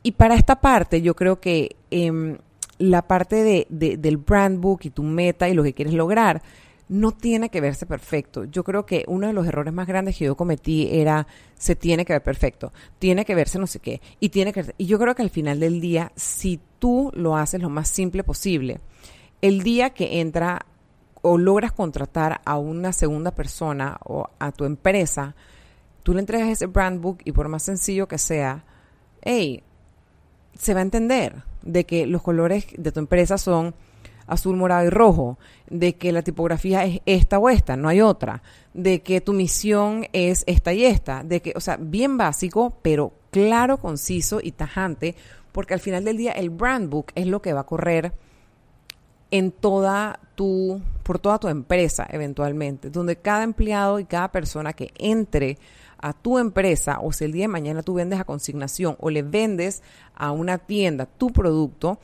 Y 0.02 0.12
para 0.12 0.34
esta 0.34 0.60
parte, 0.60 1.02
yo 1.02 1.14
creo 1.14 1.40
que 1.40 1.76
em, 1.90 2.38
la 2.78 3.02
parte 3.02 3.66
de, 3.68 3.96
del 3.98 4.16
brand 4.16 4.60
book 4.60 4.80
y 4.84 4.90
tu 4.90 5.02
meta 5.02 5.48
y 5.48 5.54
lo 5.54 5.62
que 5.62 5.74
quieres 5.74 5.94
lograr, 5.94 6.42
no 6.88 7.12
tiene 7.12 7.50
que 7.50 7.60
verse 7.60 7.86
perfecto. 7.86 8.44
Yo 8.44 8.64
creo 8.64 8.86
que 8.86 9.04
uno 9.08 9.26
de 9.26 9.32
los 9.32 9.46
errores 9.46 9.72
más 9.72 9.86
grandes 9.86 10.16
que 10.16 10.24
yo 10.24 10.36
cometí 10.36 10.88
era 10.90 11.26
se 11.56 11.76
tiene 11.76 12.04
que 12.04 12.14
ver 12.14 12.22
perfecto, 12.22 12.72
tiene 12.98 13.24
que 13.24 13.34
verse 13.34 13.58
no 13.58 13.66
sé 13.66 13.80
qué 13.80 14.00
y 14.20 14.30
tiene 14.30 14.52
que 14.52 14.74
y 14.78 14.86
yo 14.86 14.98
creo 14.98 15.14
que 15.14 15.22
al 15.22 15.30
final 15.30 15.60
del 15.60 15.80
día 15.80 16.12
si 16.16 16.60
tú 16.78 17.10
lo 17.14 17.36
haces 17.36 17.60
lo 17.60 17.68
más 17.68 17.88
simple 17.88 18.24
posible, 18.24 18.80
el 19.42 19.62
día 19.62 19.90
que 19.90 20.20
entra 20.20 20.66
o 21.22 21.36
logras 21.36 21.72
contratar 21.72 22.40
a 22.44 22.58
una 22.58 22.92
segunda 22.92 23.32
persona 23.32 23.98
o 24.04 24.28
a 24.38 24.52
tu 24.52 24.64
empresa, 24.64 25.34
tú 26.02 26.14
le 26.14 26.20
entregas 26.20 26.48
ese 26.48 26.66
brand 26.66 27.00
book 27.00 27.18
y 27.24 27.32
por 27.32 27.48
más 27.48 27.64
sencillo 27.64 28.08
que 28.08 28.18
sea, 28.18 28.64
hey, 29.22 29.62
se 30.54 30.74
va 30.74 30.80
a 30.80 30.82
entender 30.82 31.42
de 31.62 31.84
que 31.84 32.06
los 32.06 32.22
colores 32.22 32.66
de 32.76 32.92
tu 32.92 33.00
empresa 33.00 33.36
son 33.36 33.74
azul, 34.26 34.56
morado 34.56 34.86
y 34.86 34.90
rojo, 34.90 35.38
de 35.70 35.96
que 35.96 36.12
la 36.12 36.22
tipografía 36.22 36.84
es 36.84 37.00
esta 37.06 37.38
o 37.38 37.48
esta, 37.48 37.76
no 37.76 37.88
hay 37.88 38.00
otra, 38.00 38.42
de 38.74 39.02
que 39.02 39.20
tu 39.20 39.32
misión 39.32 40.06
es 40.12 40.44
esta 40.46 40.72
y 40.72 40.84
esta, 40.84 41.22
de 41.22 41.40
que, 41.40 41.52
o 41.56 41.60
sea, 41.60 41.76
bien 41.76 42.16
básico, 42.16 42.78
pero 42.82 43.12
claro, 43.30 43.78
conciso 43.78 44.40
y 44.42 44.52
tajante, 44.52 45.14
porque 45.52 45.74
al 45.74 45.80
final 45.80 46.04
del 46.04 46.16
día 46.16 46.32
el 46.32 46.50
brand 46.50 46.88
book 46.88 47.06
es 47.14 47.26
lo 47.26 47.42
que 47.42 47.52
va 47.52 47.60
a 47.60 47.66
correr 47.66 48.12
en 49.30 49.52
toda 49.52 50.20
tu, 50.34 50.80
por 51.02 51.18
toda 51.18 51.38
tu 51.38 51.48
empresa 51.48 52.06
eventualmente, 52.10 52.90
donde 52.90 53.16
cada 53.16 53.42
empleado 53.44 53.98
y 53.98 54.04
cada 54.04 54.32
persona 54.32 54.72
que 54.72 54.92
entre 54.98 55.58
a 56.00 56.12
tu 56.12 56.38
empresa 56.38 56.98
o 57.02 57.12
si 57.12 57.24
el 57.24 57.32
día 57.32 57.44
de 57.44 57.48
mañana 57.48 57.82
tú 57.82 57.94
vendes 57.94 58.20
a 58.20 58.24
consignación 58.24 58.96
o 59.00 59.10
le 59.10 59.22
vendes 59.22 59.82
a 60.14 60.30
una 60.30 60.58
tienda 60.58 61.06
tu 61.06 61.30
producto, 61.30 61.98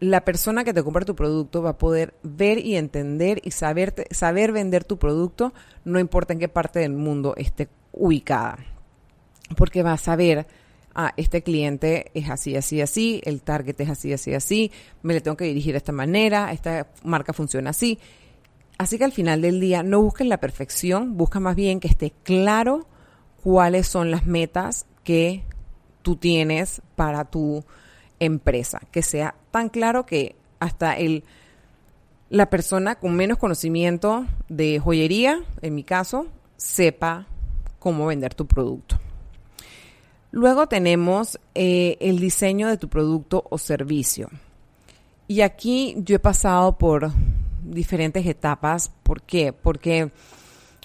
la 0.00 0.24
persona 0.24 0.64
que 0.64 0.74
te 0.74 0.82
compra 0.82 1.04
tu 1.04 1.14
producto 1.14 1.62
va 1.62 1.70
a 1.70 1.78
poder 1.78 2.14
ver 2.22 2.58
y 2.58 2.76
entender 2.76 3.40
y 3.44 3.52
saber, 3.52 3.94
saber 4.10 4.52
vender 4.52 4.84
tu 4.84 4.98
producto, 4.98 5.54
no 5.84 5.98
importa 5.98 6.32
en 6.32 6.40
qué 6.40 6.48
parte 6.48 6.80
del 6.80 6.92
mundo 6.92 7.34
esté 7.36 7.68
ubicada. 7.92 8.58
Porque 9.56 9.82
va 9.82 9.92
a 9.92 9.98
saber, 9.98 10.46
ah, 10.94 11.12
este 11.16 11.42
cliente 11.42 12.10
es 12.14 12.28
así, 12.28 12.56
así, 12.56 12.80
así, 12.80 13.20
el 13.24 13.42
target 13.42 13.80
es 13.80 13.90
así, 13.90 14.12
así, 14.12 14.34
así, 14.34 14.72
me 15.02 15.14
le 15.14 15.20
tengo 15.20 15.36
que 15.36 15.44
dirigir 15.44 15.72
de 15.72 15.78
esta 15.78 15.92
manera, 15.92 16.52
esta 16.52 16.88
marca 17.02 17.32
funciona 17.32 17.70
así. 17.70 17.98
Así 18.76 18.98
que 18.98 19.04
al 19.04 19.12
final 19.12 19.40
del 19.40 19.60
día 19.60 19.82
no 19.82 20.02
busques 20.02 20.26
la 20.26 20.38
perfección, 20.38 21.16
busca 21.16 21.38
más 21.38 21.54
bien 21.54 21.78
que 21.78 21.88
esté 21.88 22.12
claro 22.24 22.88
cuáles 23.42 23.86
son 23.86 24.10
las 24.10 24.26
metas 24.26 24.86
que 25.04 25.44
tú 26.02 26.16
tienes 26.16 26.82
para 26.96 27.24
tu 27.24 27.64
empresa, 28.20 28.80
que 28.90 29.02
sea 29.02 29.34
tan 29.50 29.68
claro 29.68 30.06
que 30.06 30.36
hasta 30.60 30.96
el 30.96 31.24
la 32.30 32.50
persona 32.50 32.96
con 32.96 33.14
menos 33.14 33.38
conocimiento 33.38 34.26
de 34.48 34.80
joyería, 34.80 35.44
en 35.62 35.74
mi 35.74 35.84
caso, 35.84 36.26
sepa 36.56 37.26
cómo 37.78 38.06
vender 38.06 38.34
tu 38.34 38.46
producto. 38.46 38.98
Luego 40.32 40.66
tenemos 40.66 41.38
eh, 41.54 41.96
el 42.00 42.18
diseño 42.18 42.66
de 42.66 42.76
tu 42.76 42.88
producto 42.88 43.44
o 43.50 43.58
servicio. 43.58 44.30
Y 45.28 45.42
aquí 45.42 45.94
yo 45.98 46.16
he 46.16 46.18
pasado 46.18 46.76
por 46.76 47.12
diferentes 47.62 48.26
etapas. 48.26 48.90
¿Por 49.04 49.22
qué? 49.22 49.52
Porque 49.52 50.10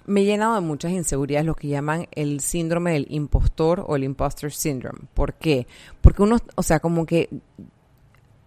me 0.09 0.21
he 0.21 0.25
llenado 0.25 0.55
de 0.55 0.61
muchas 0.61 0.91
inseguridades, 0.91 1.45
lo 1.45 1.53
que 1.53 1.67
llaman 1.67 2.07
el 2.11 2.39
síndrome 2.39 2.93
del 2.93 3.05
impostor 3.09 3.85
o 3.87 3.95
el 3.95 4.03
imposter 4.03 4.51
syndrome. 4.51 5.01
¿Por 5.13 5.35
qué? 5.35 5.67
Porque 6.01 6.23
uno, 6.23 6.37
o 6.55 6.63
sea, 6.63 6.79
como 6.79 7.05
que, 7.05 7.29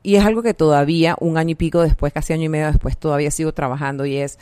y 0.03 0.17
es 0.17 0.25
algo 0.25 0.43
que 0.43 0.55
todavía, 0.55 1.17
un 1.21 1.39
año 1.39 1.53
y 1.53 1.55
pico 1.55 1.81
después, 1.81 2.13
casi 2.13 2.33
año 2.33 2.45
y 2.45 2.49
medio 2.49 2.67
después, 2.67 2.99
todavía 2.99 3.31
sigo 3.31 3.55
trabajando 3.55 4.05
y 4.05 4.17
es, 4.17 4.41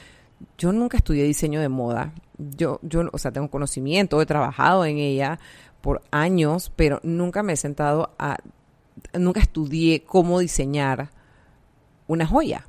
yo 0.57 0.73
nunca 0.73 0.97
estudié 0.97 1.25
diseño 1.25 1.61
de 1.61 1.69
moda. 1.69 2.15
Yo, 2.39 2.81
yo, 2.83 3.03
o 3.12 3.19
sea, 3.19 3.31
tengo 3.31 3.50
conocimiento, 3.50 4.23
he 4.23 4.27
trabajado 4.27 4.87
en 4.87 4.97
ella 4.97 5.39
por 5.83 6.00
años, 6.11 6.73
pero 6.75 7.00
nunca 7.03 7.43
me 7.43 7.53
he 7.53 7.57
sentado 7.57 8.15
a, 8.19 8.39
nunca 9.12 9.41
estudié 9.41 10.05
cómo 10.05 10.39
diseñar 10.39 11.11
una 12.07 12.27
joya. 12.27 12.67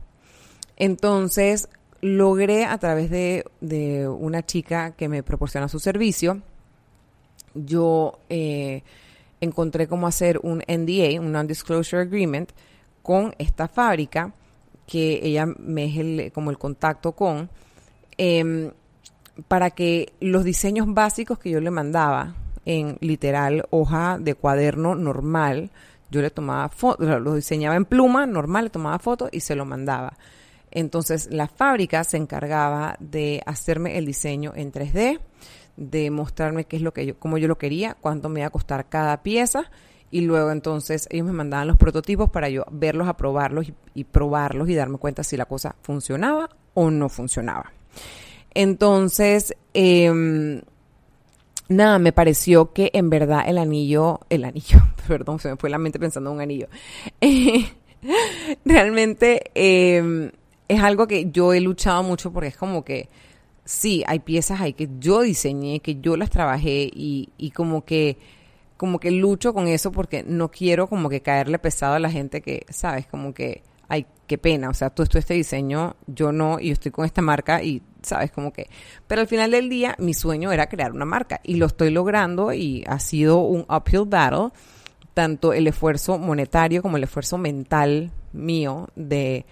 Entonces, 0.75 1.69
logré 2.01 2.65
a 2.65 2.77
través 2.77 3.09
de, 3.09 4.07
una 4.07 4.45
chica 4.45 4.91
que 4.91 5.07
me 5.07 5.23
proporciona 5.23 5.67
su 5.67 5.79
servicio, 5.79 6.41
yo 7.53 8.19
eh, 8.29 8.83
encontré 9.39 9.87
cómo 9.87 10.07
hacer 10.07 10.39
un 10.43 10.63
NDA, 10.67 11.19
un 11.21 11.31
Non-Disclosure 11.31 12.03
Agreement, 12.03 12.51
con 13.03 13.33
esta 13.37 13.67
fábrica, 13.67 14.33
que 14.87 15.19
ella 15.23 15.45
me 15.45 15.85
es 15.85 15.97
el, 15.97 16.31
como 16.33 16.51
el 16.51 16.57
contacto 16.57 17.13
con, 17.13 17.49
em, 18.17 18.71
para 19.47 19.69
que 19.71 20.13
los 20.19 20.43
diseños 20.43 20.87
básicos 20.93 21.39
que 21.39 21.49
yo 21.49 21.61
le 21.61 21.71
mandaba 21.71 22.35
en 22.65 22.97
literal 22.99 23.65
hoja 23.69 24.17
de 24.19 24.35
cuaderno 24.35 24.95
normal, 24.95 25.71
yo 26.09 26.21
le 26.21 26.29
tomaba 26.29 26.67
fotos, 26.69 27.21
lo 27.21 27.35
diseñaba 27.35 27.75
en 27.75 27.85
pluma 27.85 28.25
normal, 28.25 28.65
le 28.65 28.69
tomaba 28.69 28.99
fotos 28.99 29.29
y 29.31 29.39
se 29.39 29.55
lo 29.55 29.65
mandaba. 29.65 30.13
Entonces 30.71 31.27
la 31.31 31.47
fábrica 31.47 32.03
se 32.03 32.17
encargaba 32.17 32.95
de 32.99 33.41
hacerme 33.45 33.97
el 33.97 34.05
diseño 34.05 34.53
en 34.55 34.71
3D, 34.71 35.19
de 35.77 36.11
mostrarme 36.11 36.65
qué 36.65 36.77
es 36.77 36.81
lo 36.81 36.93
que 36.93 37.05
yo, 37.05 37.19
cómo 37.19 37.37
yo 37.37 37.47
lo 37.47 37.57
quería, 37.57 37.97
cuánto 37.99 38.29
me 38.29 38.41
iba 38.41 38.47
a 38.47 38.51
costar 38.51 38.87
cada 38.89 39.21
pieza 39.23 39.69
y 40.11 40.21
luego 40.21 40.51
entonces 40.51 41.07
ellos 41.09 41.25
me 41.25 41.33
mandaban 41.33 41.67
los 41.67 41.77
prototipos 41.77 42.29
para 42.29 42.49
yo 42.49 42.65
verlos, 42.69 43.07
aprobarlos 43.07 43.67
y, 43.95 44.03
probarlos 44.03 44.69
y 44.69 44.75
darme 44.75 44.97
cuenta 44.97 45.23
si 45.23 45.37
la 45.37 45.45
cosa 45.45 45.75
funcionaba 45.81 46.49
o 46.73 46.91
no 46.91 47.09
funcionaba. 47.09 47.71
Entonces, 48.53 49.55
eh, 49.73 50.61
nada, 51.69 51.99
me 51.99 52.11
pareció 52.11 52.73
que 52.73 52.91
en 52.93 53.09
verdad 53.09 53.43
el 53.47 53.57
anillo, 53.57 54.19
el 54.29 54.43
anillo, 54.43 54.79
perdón, 55.07 55.39
se 55.39 55.49
me 55.49 55.55
fue 55.55 55.69
la 55.69 55.77
mente 55.77 55.97
pensando 55.97 56.29
en 56.29 56.35
un 56.35 56.41
anillo. 56.41 56.67
realmente 58.65 59.51
eh, 59.55 60.31
es 60.71 60.81
algo 60.81 61.07
que 61.07 61.29
yo 61.31 61.53
he 61.53 61.59
luchado 61.59 62.01
mucho 62.01 62.31
porque 62.31 62.47
es 62.47 62.57
como 62.57 62.85
que 62.85 63.09
sí, 63.65 64.03
hay 64.07 64.19
piezas 64.19 64.61
ahí 64.61 64.73
que 64.73 64.89
yo 64.99 65.21
diseñé, 65.21 65.81
que 65.81 65.99
yo 65.99 66.15
las 66.15 66.29
trabajé 66.29 66.89
y, 66.93 67.29
y 67.37 67.51
como 67.51 67.83
que 67.83 68.17
como 68.77 68.99
que 68.99 69.11
lucho 69.11 69.53
con 69.53 69.67
eso 69.67 69.91
porque 69.91 70.23
no 70.23 70.49
quiero 70.49 70.87
como 70.87 71.07
que 71.07 71.21
caerle 71.21 71.59
pesado 71.59 71.93
a 71.93 71.99
la 71.99 72.09
gente 72.09 72.41
que, 72.41 72.65
sabes, 72.69 73.05
como 73.05 73.31
que, 73.31 73.61
ay, 73.89 74.07
qué 74.25 74.39
pena, 74.39 74.69
o 74.69 74.73
sea, 74.73 74.89
tú, 74.89 75.05
tú 75.05 75.19
este 75.19 75.35
diseño, 75.35 75.97
yo 76.07 76.31
no, 76.31 76.59
y 76.59 76.67
yo 76.67 76.73
estoy 76.73 76.91
con 76.91 77.05
esta 77.05 77.21
marca 77.21 77.61
y, 77.61 77.83
sabes, 78.01 78.31
como 78.31 78.51
que, 78.51 78.67
pero 79.05 79.21
al 79.21 79.27
final 79.27 79.51
del 79.51 79.69
día 79.69 79.95
mi 79.99 80.15
sueño 80.15 80.51
era 80.51 80.67
crear 80.67 80.93
una 80.93 81.05
marca 81.05 81.41
y 81.43 81.57
lo 81.57 81.67
estoy 81.67 81.91
logrando 81.91 82.53
y 82.53 82.83
ha 82.87 82.97
sido 82.97 83.41
un 83.41 83.67
uphill 83.69 84.05
battle, 84.07 84.49
tanto 85.13 85.53
el 85.53 85.67
esfuerzo 85.67 86.17
monetario 86.17 86.81
como 86.81 86.97
el 86.97 87.03
esfuerzo 87.03 87.37
mental 87.37 88.11
mío 88.33 88.87
de 88.95 89.45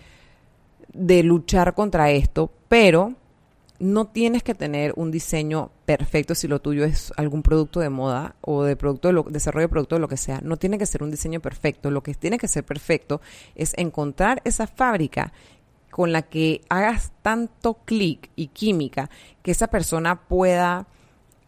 de 0.94 1.24
luchar 1.24 1.74
contra 1.74 2.12
esto, 2.12 2.52
pero 2.68 3.14
no 3.80 4.08
tienes 4.08 4.44
que 4.44 4.54
tener 4.54 4.94
un 4.98 5.10
diseño 5.10 5.72
perfecto 5.86 6.36
si 6.36 6.48
lo 6.48 6.60
tuyo 6.60 6.84
es 6.84 7.14
algún 7.16 7.42
producto 7.42 7.80
de 7.80 7.90
moda 7.90 8.36
o 8.42 8.64
de 8.64 8.76
producto 8.76 9.12
de 9.12 9.32
desarrollo 9.32 9.68
de 9.68 9.72
producto 9.72 9.96
de 9.96 10.02
lo 10.02 10.08
que 10.08 10.18
sea. 10.18 10.42
No 10.44 10.58
tiene 10.58 10.78
que 10.78 10.86
ser 10.86 11.02
un 11.02 11.12
diseño 11.12 11.40
perfecto. 11.40 11.90
Lo 11.90 12.04
que 12.04 12.14
tiene 12.14 12.38
que 12.38 12.48
ser 12.48 12.66
perfecto 12.66 13.22
es 13.56 13.74
encontrar 13.78 14.42
esa 14.44 14.68
fábrica 14.68 15.32
con 15.90 16.12
la 16.12 16.24
que 16.24 16.62
hagas 16.70 17.12
tanto 17.22 17.76
clic 17.86 18.30
y 18.36 18.48
química 18.48 19.10
que 19.42 19.52
esa 19.52 19.68
persona 19.68 20.28
pueda 20.28 20.88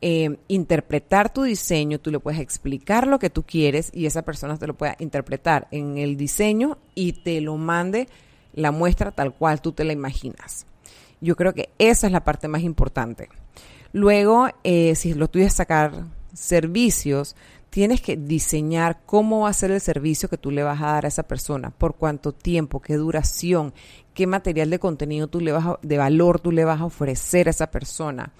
eh, 0.01 0.37
interpretar 0.47 1.31
tu 1.31 1.43
diseño, 1.43 1.99
tú 1.99 2.09
le 2.09 2.19
puedes 2.19 2.39
explicar 2.39 3.05
lo 3.05 3.19
que 3.19 3.29
tú 3.29 3.43
quieres 3.43 3.91
y 3.93 4.07
esa 4.07 4.23
persona 4.23 4.57
te 4.57 4.65
lo 4.65 4.73
pueda 4.73 4.95
interpretar 4.99 5.67
en 5.69 5.99
el 5.99 6.17
diseño 6.17 6.79
y 6.95 7.13
te 7.13 7.39
lo 7.39 7.55
mande 7.57 8.07
la 8.53 8.71
muestra 8.71 9.11
tal 9.11 9.33
cual 9.33 9.61
tú 9.61 9.71
te 9.71 9.83
la 9.83 9.93
imaginas. 9.93 10.65
Yo 11.19 11.35
creo 11.35 11.53
que 11.53 11.69
esa 11.77 12.07
es 12.07 12.13
la 12.13 12.23
parte 12.23 12.47
más 12.47 12.63
importante. 12.63 13.29
Luego, 13.93 14.47
eh, 14.63 14.95
si 14.95 15.13
lo 15.13 15.29
tuyo 15.29 15.45
es 15.45 15.53
sacar 15.53 16.05
servicios, 16.33 17.35
tienes 17.69 18.01
que 18.01 18.17
diseñar 18.17 18.99
cómo 19.05 19.41
va 19.41 19.49
a 19.49 19.53
ser 19.53 19.71
el 19.71 19.81
servicio 19.81 20.29
que 20.29 20.37
tú 20.37 20.51
le 20.51 20.63
vas 20.63 20.81
a 20.81 20.93
dar 20.93 21.05
a 21.05 21.07
esa 21.07 21.23
persona, 21.23 21.71
por 21.71 21.95
cuánto 21.95 22.33
tiempo, 22.33 22.81
qué 22.81 22.95
duración, 22.95 23.73
qué 24.13 24.27
material 24.27 24.69
de 24.69 24.79
contenido 24.79 25.27
tú 25.27 25.39
le 25.39 25.53
vas 25.53 25.77
de 25.81 25.97
valor 25.97 26.39
tú 26.39 26.51
le 26.51 26.65
vas 26.65 26.81
a 26.81 26.85
ofrecer 26.85 27.47
a 27.47 27.51
esa 27.51 27.71
persona. 27.71 28.33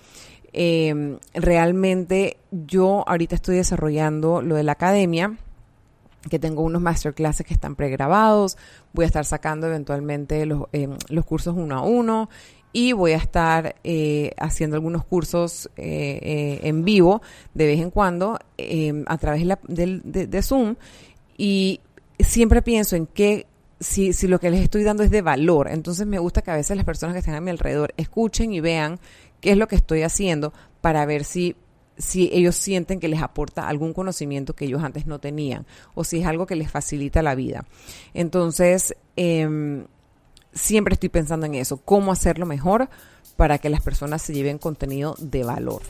Em, 0.54 1.18
realmente 1.34 2.38
yo 2.52 3.08
ahorita 3.08 3.36
estoy 3.36 3.56
desarrollando 3.56 4.42
lo 4.42 4.56
de 4.56 4.64
la 4.64 4.74
academia, 4.74 5.38
que 6.30 6.40
tengo 6.40 6.62
unos 6.62 6.82
masterclasses 6.82 7.46
que 7.46 7.54
están 7.54 7.76
pregrabados, 7.76 8.58
voy 8.94 9.04
a 9.04 9.08
estar 9.08 9.26
sacando 9.26 9.68
eventualmente 9.68 10.46
los, 10.46 10.66
eh, 10.74 10.88
los 11.10 11.26
cursos 11.26 11.56
uno 11.58 11.78
a 11.78 11.82
uno 11.82 12.30
y 12.74 12.94
voy 12.94 13.12
a 13.12 13.18
estar 13.18 13.76
eh, 13.84 14.32
haciendo 14.38 14.76
algunos 14.76 15.04
cursos 15.04 15.70
eh, 15.76 16.60
en 16.64 16.86
vivo 16.86 17.22
de 17.54 17.66
vez 17.68 17.82
en 17.82 17.90
cuando 17.90 18.40
a 19.08 19.18
través 19.18 19.46
de, 19.68 20.28
de, 20.28 20.42
Zoom. 20.42 20.76
Y 21.38 21.82
siempre 22.20 22.62
pienso 22.62 22.96
en 22.96 23.08
qué 23.08 23.48
si, 23.82 24.14
si 24.14 24.28
lo 24.28 24.40
que 24.40 24.52
les 24.52 24.62
estoy 24.62 24.84
dando 24.84 25.04
es 25.04 25.12
de 25.12 25.22
valor, 25.22 25.68
entonces 25.70 26.06
me 26.08 26.20
gusta 26.20 26.44
que 26.44 26.52
a 26.52 26.56
veces 26.56 26.78
las 26.78 26.86
personas 26.86 27.14
que 27.14 27.20
están 27.20 27.36
a 27.36 27.42
mi 27.42 27.50
alrededor 27.50 27.94
escuchen 27.98 28.54
y 28.54 28.62
vean 28.62 29.00
qué 29.42 29.52
es 29.52 29.58
lo 29.58 29.68
que 29.68 29.76
estoy 29.76 30.04
haciendo 30.04 30.54
para 30.82 31.06
ver 31.06 31.26
si 31.26 31.56
si 32.02 32.30
ellos 32.34 32.56
sienten 32.56 33.00
que 33.00 33.08
les 33.08 33.22
aporta 33.22 33.68
algún 33.68 33.94
conocimiento 33.94 34.54
que 34.54 34.66
ellos 34.66 34.84
antes 34.84 35.06
no 35.06 35.20
tenían 35.20 35.66
o 35.94 36.04
si 36.04 36.20
es 36.20 36.26
algo 36.26 36.46
que 36.46 36.56
les 36.56 36.70
facilita 36.70 37.22
la 37.22 37.36
vida. 37.36 37.66
Entonces, 38.14 38.96
em, 39.16 39.86
siempre 40.52 40.94
estoy 40.94 41.10
pensando 41.10 41.46
en 41.46 41.56
eso, 41.56 41.78
cómo 41.78 42.12
hacerlo 42.12 42.46
mejor 42.46 42.90
para 43.38 43.60
que 43.60 43.70
las 43.70 43.82
personas 43.82 44.22
se 44.22 44.34
lleven 44.34 44.58
contenido 44.58 45.16
de 45.20 45.44
valor. 45.44 45.82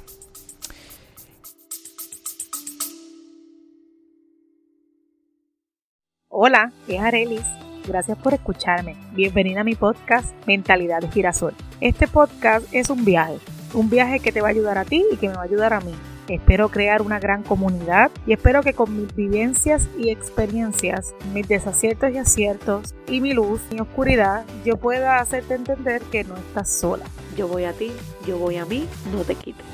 Hola, 6.28 6.72
es 6.88 7.00
Arelis. 7.00 7.46
Gracias 7.88 8.18
por 8.18 8.34
escucharme. 8.34 8.96
Bienvenida 9.14 9.62
a 9.62 9.64
mi 9.64 9.76
podcast 9.76 10.34
Mentalidad 10.46 11.02
de 11.02 11.10
Girasol. 11.10 11.56
Este 11.82 12.08
podcast 12.08 12.68
es 12.72 12.90
un 12.90 13.04
viaje 13.04 13.40
un 13.74 13.90
viaje 13.90 14.20
que 14.20 14.32
te 14.32 14.42
va 14.42 14.48
a 14.48 14.52
ayudar 14.52 14.78
a 14.78 14.86
ti 14.86 15.06
y 15.12 15.18
que 15.18 15.28
me 15.28 15.36
va 15.36 15.42
a 15.42 15.46
ayudar 15.46 15.74
a 15.74 15.82
mí. 15.82 15.94
Espero 16.28 16.70
crear 16.70 17.02
una 17.02 17.20
gran 17.20 17.44
comunidad 17.44 18.12
y 18.26 18.34
espero 18.34 18.62
que 18.62 18.74
con 18.74 18.96
mis 18.96 19.14
vivencias 19.16 19.90
y 19.98 20.10
experiencias, 20.10 21.14
mis 21.34 21.48
desaciertos 21.48 22.12
y 22.12 22.18
aciertos 22.18 22.96
y 23.08 23.22
mi 23.22 23.34
luz, 23.34 23.62
mi 23.72 23.80
oscuridad, 23.80 24.46
yo 24.64 24.78
pueda 24.78 25.20
hacerte 25.20 25.56
entender 25.56 26.02
que 26.04 26.24
no 26.24 26.38
estás 26.38 26.70
sola. 26.70 27.04
Yo 27.36 27.48
voy 27.48 27.66
a 27.66 27.74
ti, 27.74 27.92
yo 28.26 28.38
voy 28.38 28.58
a 28.58 28.66
mí, 28.66 28.88
no 29.14 29.24
te 29.24 29.36
quites. 29.36 29.66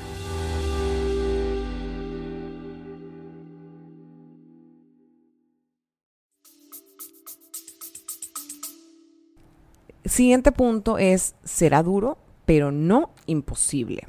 Siguiente 10.04 10.52
punto 10.52 10.98
es, 10.98 11.34
será 11.44 11.82
duro, 11.82 12.16
pero 12.48 12.72
no 12.72 13.10
imposible. 13.26 14.06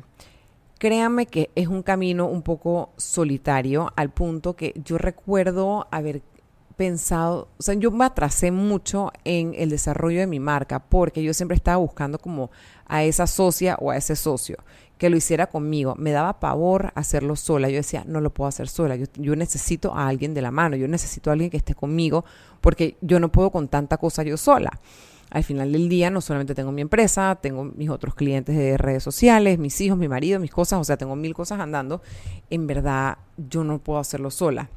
Créanme 0.78 1.26
que 1.26 1.50
es 1.56 1.68
un 1.68 1.84
camino 1.84 2.26
un 2.28 2.42
poco 2.42 2.94
solitario 2.96 3.92
al 3.98 4.12
punto 4.12 4.56
que 4.56 4.74
yo 4.86 4.98
recuerdo 4.98 5.90
haber 5.92 6.22
pensado, 6.78 7.50
o 7.58 7.62
sea, 7.62 7.74
yo 7.74 7.92
me 7.92 8.06
atrasé 8.06 8.52
mucho 8.52 9.12
en 9.26 9.56
el 9.58 9.70
desarrollo 9.70 10.22
de 10.22 10.28
mi 10.28 10.40
marca 10.40 10.80
porque 10.80 11.22
yo 11.22 11.34
siempre 11.34 11.58
estaba 11.58 11.76
buscando 11.76 12.18
como 12.18 12.50
a 12.86 13.04
esa 13.04 13.28
socia 13.28 13.76
o 13.82 13.92
a 13.92 13.98
ese 13.98 14.16
socio 14.16 14.56
que 14.98 15.10
lo 15.10 15.18
hiciera 15.18 15.48
conmigo. 15.48 15.96
Me 15.98 16.12
daba 16.12 16.40
pavor 16.40 16.94
hacerlo 16.96 17.36
sola. 17.36 17.68
Yo 17.68 17.76
decía, 17.76 18.06
no 18.08 18.22
lo 18.22 18.34
puedo 18.34 18.48
hacer 18.48 18.70
sola. 18.70 18.96
Yo, 18.96 19.08
yo, 19.16 19.36
necesito 19.36 19.94
a 19.94 20.08
alguien 20.08 20.34
de 20.34 20.42
la 20.42 20.52
mano. 20.52 20.78
Yo 20.78 20.88
necesito 20.88 21.30
a 21.30 21.34
alguien 21.34 21.50
que 21.50 21.58
esté 21.58 21.76
conmigo 21.76 22.24
porque 22.62 22.96
yo 23.02 23.20
no 23.20 23.34
puedo 23.34 23.52
con 23.52 23.68
tanta 23.68 23.98
cosa 23.98 24.24
yo 24.24 24.38
sola 24.38 24.80
al 25.30 25.44
final 25.44 25.72
del 25.72 25.90
día 25.90 26.10
no 26.10 26.22
solamente 26.22 26.56
tengo 26.56 26.72
mi 26.72 26.82
empresa, 26.82 27.38
tengo 27.42 27.64
mis 27.64 27.90
otros 27.90 28.16
clientes 28.16 28.56
de 28.56 28.78
redes 28.78 29.04
sociales, 29.04 29.60
mis 29.60 29.80
hijos, 29.82 29.98
mi 29.98 30.08
marido, 30.08 30.40
mis 30.40 30.52
cosas, 30.52 30.80
o 30.80 30.84
sea, 30.84 30.98
tengo 30.98 31.16
mil 31.16 31.34
cosas 31.34 31.60
andando. 31.60 32.02
En 32.50 32.66
verdad, 32.66 33.18
yo 33.38 33.64
no 33.64 33.80
puedo 33.80 34.00
hacerlo 34.00 34.32
sola. 34.32 34.70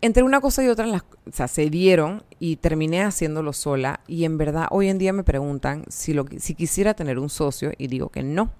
Entre 0.00 0.22
una 0.22 0.42
cosa 0.42 0.62
y 0.62 0.68
otra, 0.68 0.86
las, 0.86 1.02
o 1.02 1.32
sea, 1.32 1.48
se 1.48 1.70
dieron 1.70 2.22
y 2.38 2.56
terminé 2.56 3.02
haciéndolo 3.02 3.54
sola. 3.54 4.00
Y 4.06 4.24
en 4.24 4.36
verdad, 4.36 4.66
hoy 4.70 4.88
en 4.88 4.98
día 4.98 5.14
me 5.14 5.24
preguntan 5.24 5.84
si, 5.88 6.12
lo, 6.12 6.26
si 6.36 6.54
quisiera 6.54 6.92
tener 6.92 7.18
un 7.18 7.30
socio 7.30 7.72
y 7.78 7.86
digo 7.86 8.10
que 8.10 8.22
no. 8.22 8.52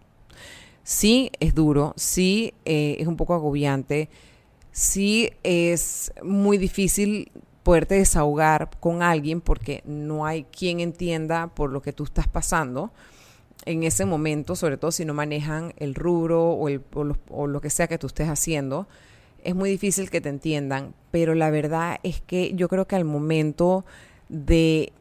Sí 0.82 1.30
es 1.40 1.54
duro, 1.54 1.92
sí 1.96 2.54
eh, 2.64 2.96
es 2.98 3.06
un 3.06 3.16
poco 3.16 3.34
agobiante, 3.34 4.08
sí 4.70 5.30
es 5.42 6.12
muy 6.22 6.56
difícil 6.56 7.30
poderte 7.64 7.96
desahogar 7.96 8.70
con 8.78 9.02
alguien 9.02 9.40
porque 9.40 9.82
no 9.86 10.26
hay 10.26 10.44
quien 10.44 10.78
entienda 10.78 11.48
por 11.48 11.70
lo 11.70 11.82
que 11.82 11.92
tú 11.92 12.04
estás 12.04 12.28
pasando 12.28 12.92
en 13.64 13.82
ese 13.82 14.04
momento, 14.04 14.54
sobre 14.54 14.76
todo 14.76 14.92
si 14.92 15.04
no 15.04 15.14
manejan 15.14 15.72
el 15.78 15.94
rubro 15.94 16.50
o, 16.50 16.68
el, 16.68 16.82
o, 17.30 17.46
lo, 17.46 17.60
que 17.60 17.70
sea 17.70 17.88
que 17.88 17.98
tú 17.98 18.06
estés 18.06 18.28
haciendo, 18.28 18.86
es 19.42 19.54
muy 19.54 19.70
difícil 19.70 20.10
que 20.10 20.20
te 20.20 20.28
entiendan, 20.28 20.94
pero 21.10 21.34
la 21.34 21.50
verdad 21.50 21.98
es 22.02 22.20
que 22.20 22.52
yo 22.54 22.68
creo 22.68 22.86
que 22.86 22.96
al 22.96 23.04
momento 23.04 23.84
de 24.28 24.92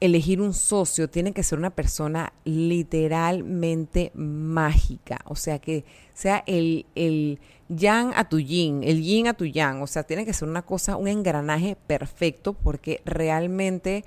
elegir 0.00 0.40
un 0.40 0.54
socio 0.54 1.08
tiene 1.08 1.32
que 1.32 1.42
ser 1.42 1.58
una 1.58 1.70
persona 1.70 2.32
literalmente 2.44 4.10
mágica, 4.14 5.18
o 5.26 5.36
sea, 5.36 5.58
que 5.58 5.84
sea 6.14 6.42
el, 6.46 6.86
el 6.94 7.38
yang 7.68 8.12
a 8.16 8.28
tu 8.28 8.40
yin, 8.40 8.82
el 8.82 9.02
yin 9.02 9.28
a 9.28 9.34
tu 9.34 9.44
yang, 9.44 9.82
o 9.82 9.86
sea, 9.86 10.02
tiene 10.02 10.24
que 10.24 10.32
ser 10.32 10.48
una 10.48 10.62
cosa, 10.62 10.96
un 10.96 11.06
engranaje 11.06 11.76
perfecto 11.86 12.54
porque 12.54 13.02
realmente 13.04 14.04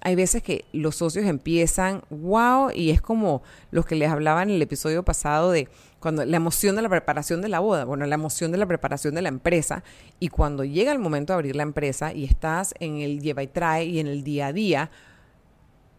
hay 0.00 0.14
veces 0.14 0.42
que 0.42 0.64
los 0.72 0.96
socios 0.96 1.26
empiezan, 1.26 2.02
wow, 2.10 2.70
y 2.74 2.90
es 2.90 3.02
como 3.02 3.42
los 3.70 3.84
que 3.84 3.96
les 3.96 4.10
hablaba 4.10 4.42
en 4.42 4.50
el 4.50 4.62
episodio 4.62 5.04
pasado 5.04 5.50
de 5.50 5.68
cuando 5.98 6.24
la 6.24 6.36
emoción 6.36 6.76
de 6.76 6.82
la 6.82 6.88
preparación 6.88 7.42
de 7.42 7.48
la 7.48 7.58
boda, 7.58 7.84
bueno, 7.84 8.06
la 8.06 8.14
emoción 8.14 8.52
de 8.52 8.58
la 8.58 8.66
preparación 8.66 9.14
de 9.14 9.22
la 9.22 9.28
empresa, 9.28 9.82
y 10.20 10.28
cuando 10.28 10.64
llega 10.64 10.92
el 10.92 11.00
momento 11.00 11.32
de 11.32 11.34
abrir 11.34 11.56
la 11.56 11.64
empresa 11.64 12.12
y 12.12 12.24
estás 12.24 12.74
en 12.78 12.98
el 12.98 13.20
lleva 13.20 13.42
y 13.42 13.48
trae 13.48 13.86
y 13.86 13.98
en 13.98 14.06
el 14.06 14.22
día 14.22 14.46
a 14.48 14.52
día, 14.52 14.90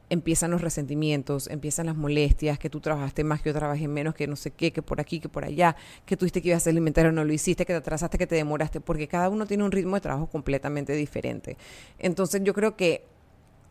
empiezan 0.09 0.51
los 0.51 0.61
resentimientos, 0.61 1.47
empiezan 1.47 1.85
las 1.85 1.95
molestias, 1.95 2.57
que 2.59 2.69
tú 2.69 2.79
trabajaste 2.79 3.23
más, 3.23 3.41
que 3.41 3.49
yo 3.49 3.53
trabajé 3.53 3.87
menos, 3.87 4.15
que 4.15 4.27
no 4.27 4.35
sé 4.35 4.51
qué, 4.51 4.71
que 4.71 4.81
por 4.81 4.99
aquí, 4.99 5.19
que 5.19 5.29
por 5.29 5.45
allá, 5.45 5.75
que 6.05 6.17
tuviste 6.17 6.41
que 6.41 6.49
ibas 6.49 6.57
a 6.57 6.63
hacer 6.63 6.75
inventario, 6.75 7.11
no 7.11 7.23
lo 7.23 7.33
hiciste, 7.33 7.65
que 7.65 7.73
te 7.73 7.77
atrasaste, 7.77 8.17
que 8.17 8.27
te 8.27 8.35
demoraste, 8.35 8.81
porque 8.81 9.07
cada 9.07 9.29
uno 9.29 9.45
tiene 9.45 9.63
un 9.63 9.71
ritmo 9.71 9.95
de 9.95 10.01
trabajo 10.01 10.27
completamente 10.27 10.93
diferente. 10.93 11.57
Entonces 11.99 12.41
yo 12.43 12.53
creo 12.53 12.75
que 12.75 13.05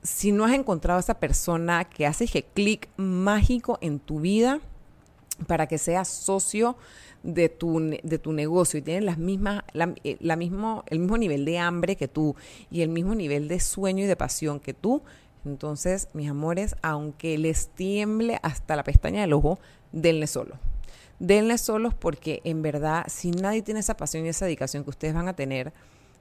si 0.02 0.32
no 0.32 0.44
has 0.44 0.52
encontrado 0.52 0.98
a 0.98 1.00
esa 1.00 1.18
persona 1.18 1.84
que 1.84 2.06
hace 2.06 2.24
ese 2.24 2.42
clic 2.42 2.88
mágico 2.96 3.78
en 3.80 3.98
tu 3.98 4.20
vida 4.20 4.60
para 5.46 5.66
que 5.66 5.78
seas 5.78 6.08
socio 6.08 6.76
de 7.22 7.48
tu, 7.48 7.78
de 7.80 8.18
tu 8.18 8.32
negocio 8.32 8.78
y 8.78 8.82
tiene 8.82 9.02
las 9.02 9.18
mismas, 9.18 9.62
la, 9.72 9.94
eh, 10.04 10.16
la 10.20 10.36
mismo, 10.36 10.84
el 10.86 11.00
mismo 11.00 11.16
nivel 11.18 11.44
de 11.44 11.58
hambre 11.58 11.96
que 11.96 12.08
tú 12.08 12.36
y 12.70 12.82
el 12.82 12.88
mismo 12.88 13.14
nivel 13.14 13.48
de 13.48 13.60
sueño 13.60 14.04
y 14.04 14.06
de 14.06 14.16
pasión 14.16 14.60
que 14.60 14.74
tú, 14.74 15.02
entonces, 15.44 16.08
mis 16.12 16.28
amores, 16.28 16.76
aunque 16.82 17.38
les 17.38 17.68
tiemble 17.68 18.38
hasta 18.42 18.76
la 18.76 18.84
pestaña 18.84 19.20
del 19.20 19.32
ojo, 19.32 19.58
denle 19.92 20.26
solo. 20.26 20.56
Denle 21.18 21.58
solos 21.58 21.94
porque 21.94 22.40
en 22.44 22.62
verdad, 22.62 23.04
si 23.08 23.30
nadie 23.30 23.62
tiene 23.62 23.80
esa 23.80 23.96
pasión 23.96 24.24
y 24.24 24.28
esa 24.28 24.44
dedicación 24.44 24.84
que 24.84 24.90
ustedes 24.90 25.14
van 25.14 25.28
a 25.28 25.34
tener, 25.34 25.72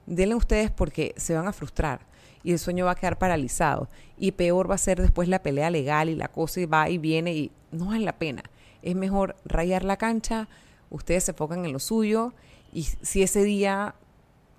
denle 0.06 0.34
ustedes 0.34 0.70
porque 0.70 1.14
se 1.16 1.34
van 1.34 1.46
a 1.46 1.52
frustrar 1.52 2.00
y 2.42 2.52
el 2.52 2.58
sueño 2.58 2.86
va 2.86 2.92
a 2.92 2.94
quedar 2.94 3.18
paralizado. 3.18 3.88
Y 4.16 4.32
peor 4.32 4.70
va 4.70 4.74
a 4.74 4.78
ser 4.78 5.00
después 5.00 5.28
la 5.28 5.42
pelea 5.42 5.70
legal 5.70 6.08
y 6.08 6.14
la 6.14 6.28
cosa 6.28 6.60
y 6.60 6.66
va 6.66 6.88
y 6.88 6.98
viene 6.98 7.34
y 7.34 7.52
no 7.70 7.86
vale 7.86 8.04
la 8.04 8.18
pena. 8.18 8.42
Es 8.82 8.94
mejor 8.96 9.36
rayar 9.44 9.84
la 9.84 9.96
cancha, 9.96 10.48
ustedes 10.90 11.24
se 11.24 11.32
enfocan 11.32 11.64
en 11.64 11.72
lo 11.72 11.78
suyo 11.78 12.32
y 12.72 12.84
si 12.84 13.22
ese 13.22 13.42
día 13.44 13.94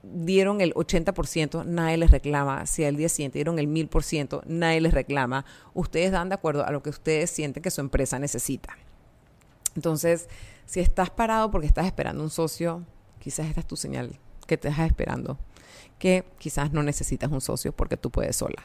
dieron 0.03 0.61
el 0.61 0.73
80%, 0.73 1.65
nadie 1.65 1.97
les 1.97 2.11
reclama. 2.11 2.65
Si 2.65 2.83
al 2.85 2.95
día 2.95 3.09
siguiente 3.09 3.37
dieron 3.37 3.59
el 3.59 3.67
1000%, 3.67 4.43
nadie 4.45 4.81
les 4.81 4.93
reclama. 4.93 5.45
Ustedes 5.73 6.11
dan 6.11 6.29
de 6.29 6.35
acuerdo 6.35 6.65
a 6.65 6.71
lo 6.71 6.81
que 6.81 6.89
ustedes 6.89 7.29
sienten 7.29 7.63
que 7.63 7.71
su 7.71 7.81
empresa 7.81 8.19
necesita. 8.19 8.77
Entonces, 9.75 10.27
si 10.65 10.79
estás 10.79 11.09
parado 11.09 11.51
porque 11.51 11.67
estás 11.67 11.85
esperando 11.85 12.23
un 12.23 12.29
socio, 12.29 12.83
quizás 13.19 13.47
esta 13.47 13.61
es 13.61 13.67
tu 13.67 13.75
señal 13.75 14.17
que 14.47 14.57
te 14.57 14.69
estás 14.69 14.87
esperando, 14.87 15.37
que 15.99 16.25
quizás 16.37 16.71
no 16.71 16.83
necesitas 16.83 17.31
un 17.31 17.41
socio 17.41 17.71
porque 17.71 17.97
tú 17.97 18.09
puedes 18.09 18.35
sola. 18.35 18.63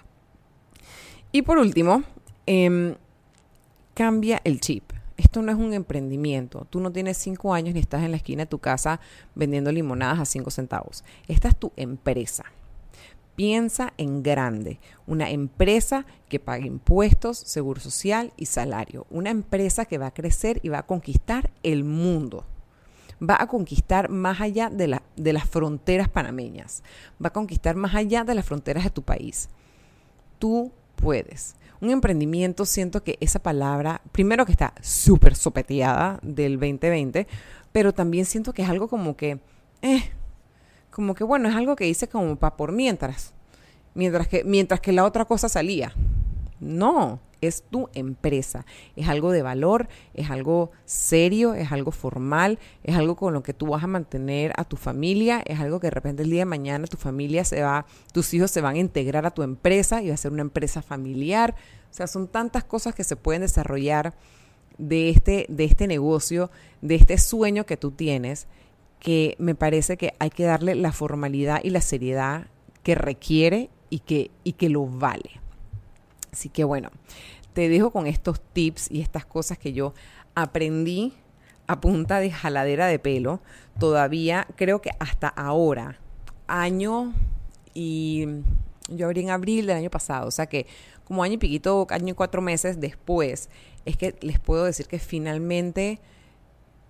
Y 1.32 1.42
por 1.42 1.58
último, 1.58 2.04
em, 2.46 2.94
cambia 3.94 4.40
el 4.44 4.60
chip 4.60 4.92
esto 5.24 5.42
no 5.42 5.50
es 5.50 5.58
un 5.58 5.72
emprendimiento. 5.72 6.66
Tú 6.70 6.80
no 6.80 6.92
tienes 6.92 7.16
cinco 7.16 7.54
años 7.54 7.74
ni 7.74 7.80
estás 7.80 8.02
en 8.02 8.10
la 8.10 8.18
esquina 8.18 8.44
de 8.44 8.50
tu 8.50 8.58
casa 8.58 9.00
vendiendo 9.34 9.72
limonadas 9.72 10.20
a 10.20 10.24
cinco 10.24 10.50
centavos. 10.50 11.02
Esta 11.26 11.48
es 11.48 11.56
tu 11.56 11.72
empresa. 11.76 12.44
Piensa 13.34 13.92
en 13.96 14.22
grande. 14.22 14.78
Una 15.06 15.30
empresa 15.30 16.06
que 16.28 16.38
pague 16.38 16.66
impuestos, 16.66 17.38
seguro 17.38 17.80
social 17.80 18.32
y 18.36 18.46
salario. 18.46 19.06
Una 19.10 19.30
empresa 19.30 19.86
que 19.86 19.98
va 19.98 20.08
a 20.08 20.14
crecer 20.14 20.60
y 20.62 20.68
va 20.68 20.78
a 20.78 20.86
conquistar 20.86 21.50
el 21.62 21.84
mundo. 21.84 22.44
Va 23.20 23.36
a 23.40 23.48
conquistar 23.48 24.10
más 24.10 24.40
allá 24.40 24.70
de, 24.70 25.00
de 25.16 25.32
las 25.32 25.48
fronteras 25.48 26.08
panameñas. 26.08 26.82
Va 27.22 27.28
a 27.28 27.32
conquistar 27.32 27.74
más 27.76 27.94
allá 27.94 28.24
de 28.24 28.34
las 28.34 28.44
fronteras 28.44 28.84
de 28.84 28.90
tu 28.90 29.02
país. 29.02 29.48
Tú 30.38 30.70
puedes 30.96 31.56
un 31.80 31.90
emprendimiento, 31.90 32.64
siento 32.64 33.02
que 33.02 33.18
esa 33.20 33.38
palabra, 33.38 34.00
primero 34.12 34.46
que 34.46 34.52
está 34.52 34.74
súper 34.80 35.34
sopeteada 35.34 36.18
del 36.22 36.54
2020, 36.54 37.26
pero 37.72 37.92
también 37.92 38.24
siento 38.24 38.52
que 38.52 38.62
es 38.62 38.68
algo 38.68 38.88
como 38.88 39.16
que, 39.16 39.40
eh, 39.82 40.10
como 40.90 41.14
que 41.14 41.24
bueno, 41.24 41.48
es 41.48 41.54
algo 41.54 41.76
que 41.76 41.88
hice 41.88 42.08
como 42.08 42.36
para 42.36 42.56
por 42.56 42.72
mientras, 42.72 43.34
mientras 43.94 44.28
que, 44.28 44.44
mientras 44.44 44.80
que 44.80 44.92
la 44.92 45.04
otra 45.04 45.24
cosa 45.24 45.48
salía. 45.48 45.92
No, 46.60 47.20
es 47.46 47.64
tu 47.70 47.88
empresa. 47.94 48.66
Es 48.96 49.08
algo 49.08 49.32
de 49.32 49.42
valor, 49.42 49.88
es 50.14 50.30
algo 50.30 50.70
serio, 50.84 51.54
es 51.54 51.72
algo 51.72 51.90
formal, 51.90 52.58
es 52.82 52.96
algo 52.96 53.16
con 53.16 53.34
lo 53.34 53.42
que 53.42 53.54
tú 53.54 53.66
vas 53.66 53.84
a 53.84 53.86
mantener 53.86 54.52
a 54.56 54.64
tu 54.64 54.76
familia, 54.76 55.42
es 55.46 55.60
algo 55.60 55.80
que 55.80 55.88
de 55.88 55.92
repente 55.92 56.22
el 56.22 56.30
día 56.30 56.40
de 56.40 56.46
mañana 56.46 56.86
tu 56.86 56.96
familia 56.96 57.44
se 57.44 57.62
va, 57.62 57.86
tus 58.12 58.32
hijos 58.34 58.50
se 58.50 58.60
van 58.60 58.76
a 58.76 58.78
integrar 58.78 59.26
a 59.26 59.30
tu 59.32 59.42
empresa 59.42 60.02
y 60.02 60.08
va 60.08 60.14
a 60.14 60.18
ser 60.18 60.32
una 60.32 60.42
empresa 60.42 60.82
familiar. 60.82 61.54
O 61.90 61.94
sea, 61.94 62.06
son 62.06 62.28
tantas 62.28 62.64
cosas 62.64 62.94
que 62.94 63.04
se 63.04 63.16
pueden 63.16 63.42
desarrollar 63.42 64.14
de 64.78 65.10
este, 65.10 65.46
de 65.48 65.64
este 65.64 65.86
negocio, 65.86 66.50
de 66.82 66.96
este 66.96 67.18
sueño 67.18 67.66
que 67.66 67.76
tú 67.76 67.92
tienes, 67.92 68.46
que 68.98 69.36
me 69.38 69.54
parece 69.54 69.96
que 69.96 70.14
hay 70.18 70.30
que 70.30 70.44
darle 70.44 70.74
la 70.74 70.92
formalidad 70.92 71.60
y 71.62 71.70
la 71.70 71.80
seriedad 71.80 72.46
que 72.82 72.94
requiere 72.94 73.70
y 73.90 74.00
que, 74.00 74.30
y 74.44 74.54
que 74.54 74.68
lo 74.68 74.86
vale. 74.86 75.43
Así 76.34 76.48
que 76.48 76.64
bueno, 76.64 76.90
te 77.52 77.68
dejo 77.68 77.92
con 77.92 78.08
estos 78.08 78.40
tips 78.40 78.90
y 78.90 79.02
estas 79.02 79.24
cosas 79.24 79.56
que 79.56 79.72
yo 79.72 79.94
aprendí 80.34 81.12
a 81.68 81.80
punta 81.80 82.18
de 82.18 82.32
jaladera 82.32 82.88
de 82.88 82.98
pelo. 82.98 83.40
Todavía 83.78 84.48
creo 84.56 84.82
que 84.82 84.90
hasta 84.98 85.28
ahora, 85.28 86.00
año 86.48 87.14
y 87.72 88.26
yo 88.88 89.06
abrí 89.06 89.20
en 89.20 89.30
abril 89.30 89.66
del 89.68 89.76
año 89.76 89.90
pasado, 89.90 90.26
o 90.26 90.32
sea 90.32 90.46
que 90.46 90.66
como 91.04 91.22
año 91.22 91.34
y 91.34 91.38
piquito, 91.38 91.86
año 91.90 92.08
y 92.08 92.14
cuatro 92.14 92.42
meses 92.42 92.80
después, 92.80 93.48
es 93.84 93.96
que 93.96 94.16
les 94.20 94.40
puedo 94.40 94.64
decir 94.64 94.88
que 94.88 94.98
finalmente 94.98 96.00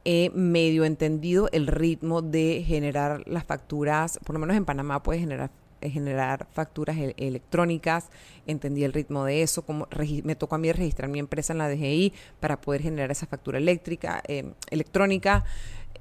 he 0.07 0.31
medio 0.31 0.87
entendido 0.87 1.51
el 1.53 1.67
ritmo 1.67 2.23
de 2.23 2.65
generar 2.67 3.29
las 3.29 3.45
facturas, 3.45 4.19
por 4.25 4.33
lo 4.33 4.41
menos 4.41 4.57
en 4.57 4.65
Panamá 4.65 5.03
puedes 5.03 5.21
generar 5.21 5.51
generar 5.91 6.47
facturas 6.53 6.97
electrónicas, 7.17 8.11
entendí 8.47 8.85
el 8.85 8.93
ritmo 8.93 9.25
de 9.25 9.43
eso, 9.43 9.63
como 9.63 9.89
me 10.25 10.37
tocó 10.37 10.55
a 10.55 10.59
mí 10.59 10.71
registrar 10.73 11.09
mi 11.11 11.19
empresa 11.19 11.53
en 11.53 11.59
la 11.59 11.69
DGI 11.69 12.13
para 12.41 12.61
poder 12.61 12.83
generar 12.83 13.11
esa 13.11 13.27
factura 13.27 13.59
eléctrica, 13.59 14.23
em, 14.27 14.55
electrónica. 14.71 15.45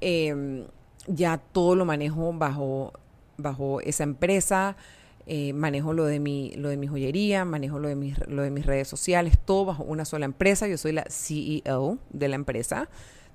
Em, 0.00 0.64
ya 1.06 1.38
todo 1.38 1.74
lo 1.76 1.84
manejo 1.84 2.32
bajo, 2.32 2.92
bajo 3.36 3.80
esa 3.80 4.04
empresa. 4.04 4.76
eh, 5.26 5.54
manejo 5.54 5.94
lo 5.94 6.04
de, 6.04 6.20
mi, 6.20 6.52
lo 6.56 6.68
de 6.68 6.76
mi 6.76 6.86
joyería, 6.86 7.44
manejo 7.46 7.78
lo 7.78 7.88
de, 7.88 7.94
mis, 7.96 8.18
lo 8.28 8.42
de 8.42 8.50
mis 8.50 8.66
redes 8.66 8.88
sociales, 8.88 9.38
todo 9.42 9.64
bajo 9.64 9.82
una 9.84 10.04
sola 10.04 10.26
empresa. 10.26 10.68
Yo 10.68 10.76
soy 10.76 10.92
la 10.92 11.06
CEO 11.08 11.98
de 12.10 12.28
la 12.28 12.34
empresa. 12.36 12.88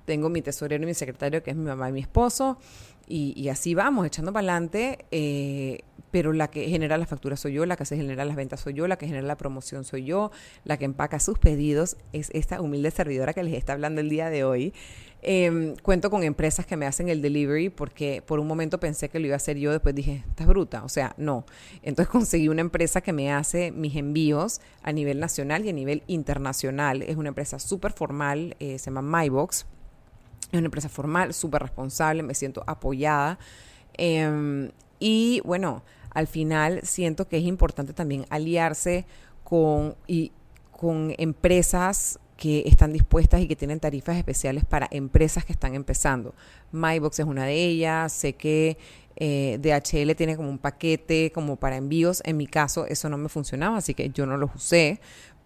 Tengo 0.04 0.28
mi 0.28 0.40
tesorero 0.42 0.82
y 0.84 0.86
mi 0.86 0.94
secretario, 0.94 1.42
que 1.42 1.50
es 1.50 1.56
mi 1.56 1.64
mamá 1.66 1.88
y 1.88 1.92
mi 1.92 2.00
esposo. 2.00 2.58
Y, 3.12 3.48
así 3.48 3.74
vamos, 3.74 4.06
echando 4.06 4.32
para 4.32 4.52
adelante. 4.52 5.04
Eh, 5.10 5.80
pero 6.10 6.32
la 6.32 6.48
que 6.48 6.68
genera 6.68 6.98
las 6.98 7.08
facturas 7.08 7.40
soy 7.40 7.54
yo, 7.54 7.66
la 7.66 7.76
que 7.76 7.84
se 7.84 7.96
genera 7.96 8.24
las 8.24 8.36
ventas 8.36 8.60
soy 8.60 8.74
yo, 8.74 8.86
la 8.88 8.98
que 8.98 9.06
genera 9.06 9.26
la 9.26 9.36
promoción 9.36 9.84
soy 9.84 10.04
yo, 10.04 10.30
la 10.64 10.76
que 10.76 10.84
empaca 10.84 11.20
sus 11.20 11.38
pedidos 11.38 11.96
es 12.12 12.30
esta 12.34 12.60
humilde 12.60 12.90
servidora 12.90 13.32
que 13.32 13.42
les 13.42 13.54
está 13.54 13.74
hablando 13.74 14.00
el 14.00 14.08
día 14.08 14.30
de 14.30 14.44
hoy. 14.44 14.74
Em, 15.22 15.76
cuento 15.76 16.10
con 16.10 16.22
empresas 16.22 16.64
que 16.64 16.76
me 16.76 16.86
hacen 16.86 17.10
el 17.10 17.20
delivery 17.20 17.68
porque 17.68 18.22
por 18.26 18.40
un 18.40 18.46
momento 18.46 18.80
pensé 18.80 19.10
que 19.10 19.20
lo 19.20 19.26
iba 19.26 19.34
a 19.34 19.36
hacer 19.36 19.58
yo, 19.58 19.70
después 19.70 19.94
dije, 19.94 20.24
estás 20.28 20.46
bruta, 20.46 20.82
o 20.82 20.88
sea, 20.88 21.14
no. 21.18 21.44
Entonces 21.82 22.08
conseguí 22.12 22.48
una 22.48 22.62
empresa 22.62 23.02
que 23.02 23.12
me 23.12 23.32
hace 23.32 23.70
mis 23.70 23.96
envíos 23.96 24.60
a 24.82 24.92
nivel 24.92 25.20
nacional 25.20 25.64
y 25.64 25.68
a 25.68 25.72
nivel 25.72 26.02
internacional. 26.06 27.02
Es 27.02 27.16
una 27.16 27.28
empresa 27.28 27.58
súper 27.58 27.92
formal, 27.92 28.56
eh, 28.60 28.78
se 28.78 28.90
llama 28.90 29.02
MyBox 29.02 29.66
es 30.52 30.58
una 30.58 30.66
empresa 30.66 30.88
formal, 30.88 31.34
súper 31.34 31.62
responsable, 31.62 32.22
me 32.22 32.34
siento 32.34 32.62
apoyada. 32.66 33.38
Em, 33.94 34.70
y 34.98 35.40
bueno, 35.44 35.82
al 36.10 36.26
final 36.26 36.80
siento 36.82 37.28
que 37.28 37.38
es 37.38 37.44
importante 37.44 37.92
también 37.92 38.26
aliarse 38.30 39.06
con, 39.44 39.96
y, 40.06 40.32
con 40.72 41.14
empresas 41.18 42.18
que 42.36 42.64
están 42.66 42.92
dispuestas 42.92 43.42
y 43.42 43.46
que 43.46 43.54
tienen 43.54 43.80
tarifas 43.80 44.16
especiales 44.16 44.64
para 44.64 44.88
empresas 44.90 45.44
que 45.44 45.52
están 45.52 45.74
empezando. 45.74 46.34
MyBox 46.72 47.20
es 47.20 47.26
una 47.26 47.44
de 47.44 47.54
ellas, 47.54 48.12
sé 48.12 48.32
que 48.32 48.78
eh, 49.16 49.58
DHL 49.60 50.14
tiene 50.16 50.36
como 50.36 50.48
un 50.48 50.56
paquete 50.56 51.30
como 51.32 51.56
para 51.56 51.76
envíos, 51.76 52.22
en 52.24 52.38
mi 52.38 52.46
caso 52.46 52.86
eso 52.86 53.10
no 53.10 53.18
me 53.18 53.28
funcionaba, 53.28 53.76
así 53.76 53.92
que 53.92 54.08
yo 54.08 54.24
no 54.24 54.38
los 54.38 54.54
usé, 54.54 55.00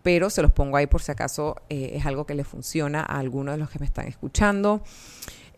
pero 0.05 0.29
se 0.29 0.43
los 0.43 0.53
pongo 0.53 0.77
ahí 0.77 0.87
por 0.87 1.01
si 1.01 1.11
acaso 1.11 1.57
eh, 1.71 1.93
es 1.95 2.05
algo 2.05 2.27
que 2.27 2.35
le 2.35 2.45
funciona 2.45 3.01
a 3.01 3.19
algunos 3.19 3.55
de 3.55 3.59
los 3.59 3.71
que 3.71 3.79
me 3.79 3.87
están 3.87 4.07
escuchando. 4.07 4.83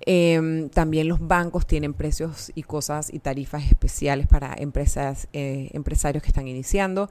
Em, 0.00 0.68
también 0.68 1.08
los 1.08 1.18
bancos 1.18 1.66
tienen 1.66 1.94
precios 1.94 2.52
y 2.54 2.62
cosas 2.62 3.12
y 3.12 3.18
tarifas 3.18 3.64
especiales 3.64 4.28
para 4.28 4.54
empresas, 4.56 5.26
eh, 5.32 5.70
empresarios 5.72 6.22
que 6.22 6.28
están 6.28 6.46
iniciando. 6.46 7.10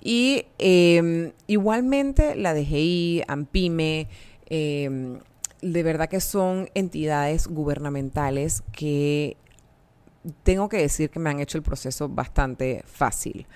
Y 0.00 0.46
em, 0.58 1.30
igualmente 1.46 2.34
la 2.34 2.52
DGI, 2.52 3.22
AMPIME, 3.28 4.08
em, 4.46 5.20
de 5.60 5.82
verdad 5.84 6.08
que 6.08 6.18
son 6.18 6.68
entidades 6.74 7.46
gubernamentales 7.46 8.64
que 8.72 9.36
tengo 10.42 10.68
que 10.68 10.78
decir 10.78 11.10
que 11.10 11.20
me 11.20 11.30
han 11.30 11.38
hecho 11.38 11.58
el 11.58 11.62
proceso 11.62 12.08
bastante 12.08 12.82
fácil 12.86 13.46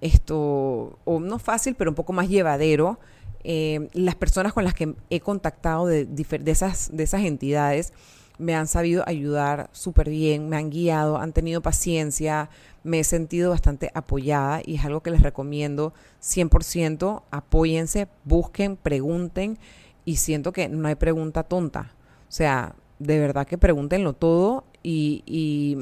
esto, 0.00 0.98
o 1.04 1.20
no 1.20 1.38
fácil, 1.38 1.74
pero 1.74 1.90
un 1.90 1.94
poco 1.94 2.12
más 2.12 2.28
llevadero. 2.28 2.98
Eh, 3.42 3.88
las 3.94 4.14
personas 4.16 4.52
con 4.52 4.64
las 4.64 4.74
que 4.74 4.94
he 5.08 5.20
contactado 5.20 5.86
de, 5.86 6.04
de, 6.04 6.50
esas, 6.50 6.90
de 6.92 7.04
esas 7.04 7.22
entidades 7.22 7.92
me 8.38 8.54
han 8.54 8.66
sabido 8.66 9.04
ayudar 9.06 9.68
súper 9.72 10.08
bien, 10.08 10.48
me 10.48 10.56
han 10.56 10.70
guiado, 10.70 11.18
han 11.18 11.32
tenido 11.32 11.60
paciencia, 11.60 12.48
me 12.82 13.00
he 13.00 13.04
sentido 13.04 13.50
bastante 13.50 13.90
apoyada 13.94 14.62
y 14.64 14.76
es 14.76 14.84
algo 14.84 15.02
que 15.02 15.10
les 15.10 15.22
recomiendo 15.22 15.92
100%. 16.22 17.22
Apóyense, 17.30 18.08
busquen, 18.24 18.76
pregunten 18.76 19.58
y 20.06 20.16
siento 20.16 20.52
que 20.52 20.68
no 20.68 20.88
hay 20.88 20.94
pregunta 20.94 21.42
tonta. 21.42 21.92
O 22.28 22.32
sea, 22.32 22.74
de 22.98 23.18
verdad 23.18 23.46
que 23.46 23.58
pregúntenlo 23.58 24.14
todo 24.14 24.64
y, 24.82 25.22
y, 25.26 25.76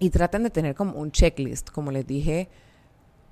y 0.00 0.10
traten 0.10 0.42
de 0.42 0.50
tener 0.50 0.74
como 0.74 0.98
un 0.98 1.12
checklist, 1.12 1.70
como 1.70 1.92
les 1.92 2.06
dije 2.06 2.48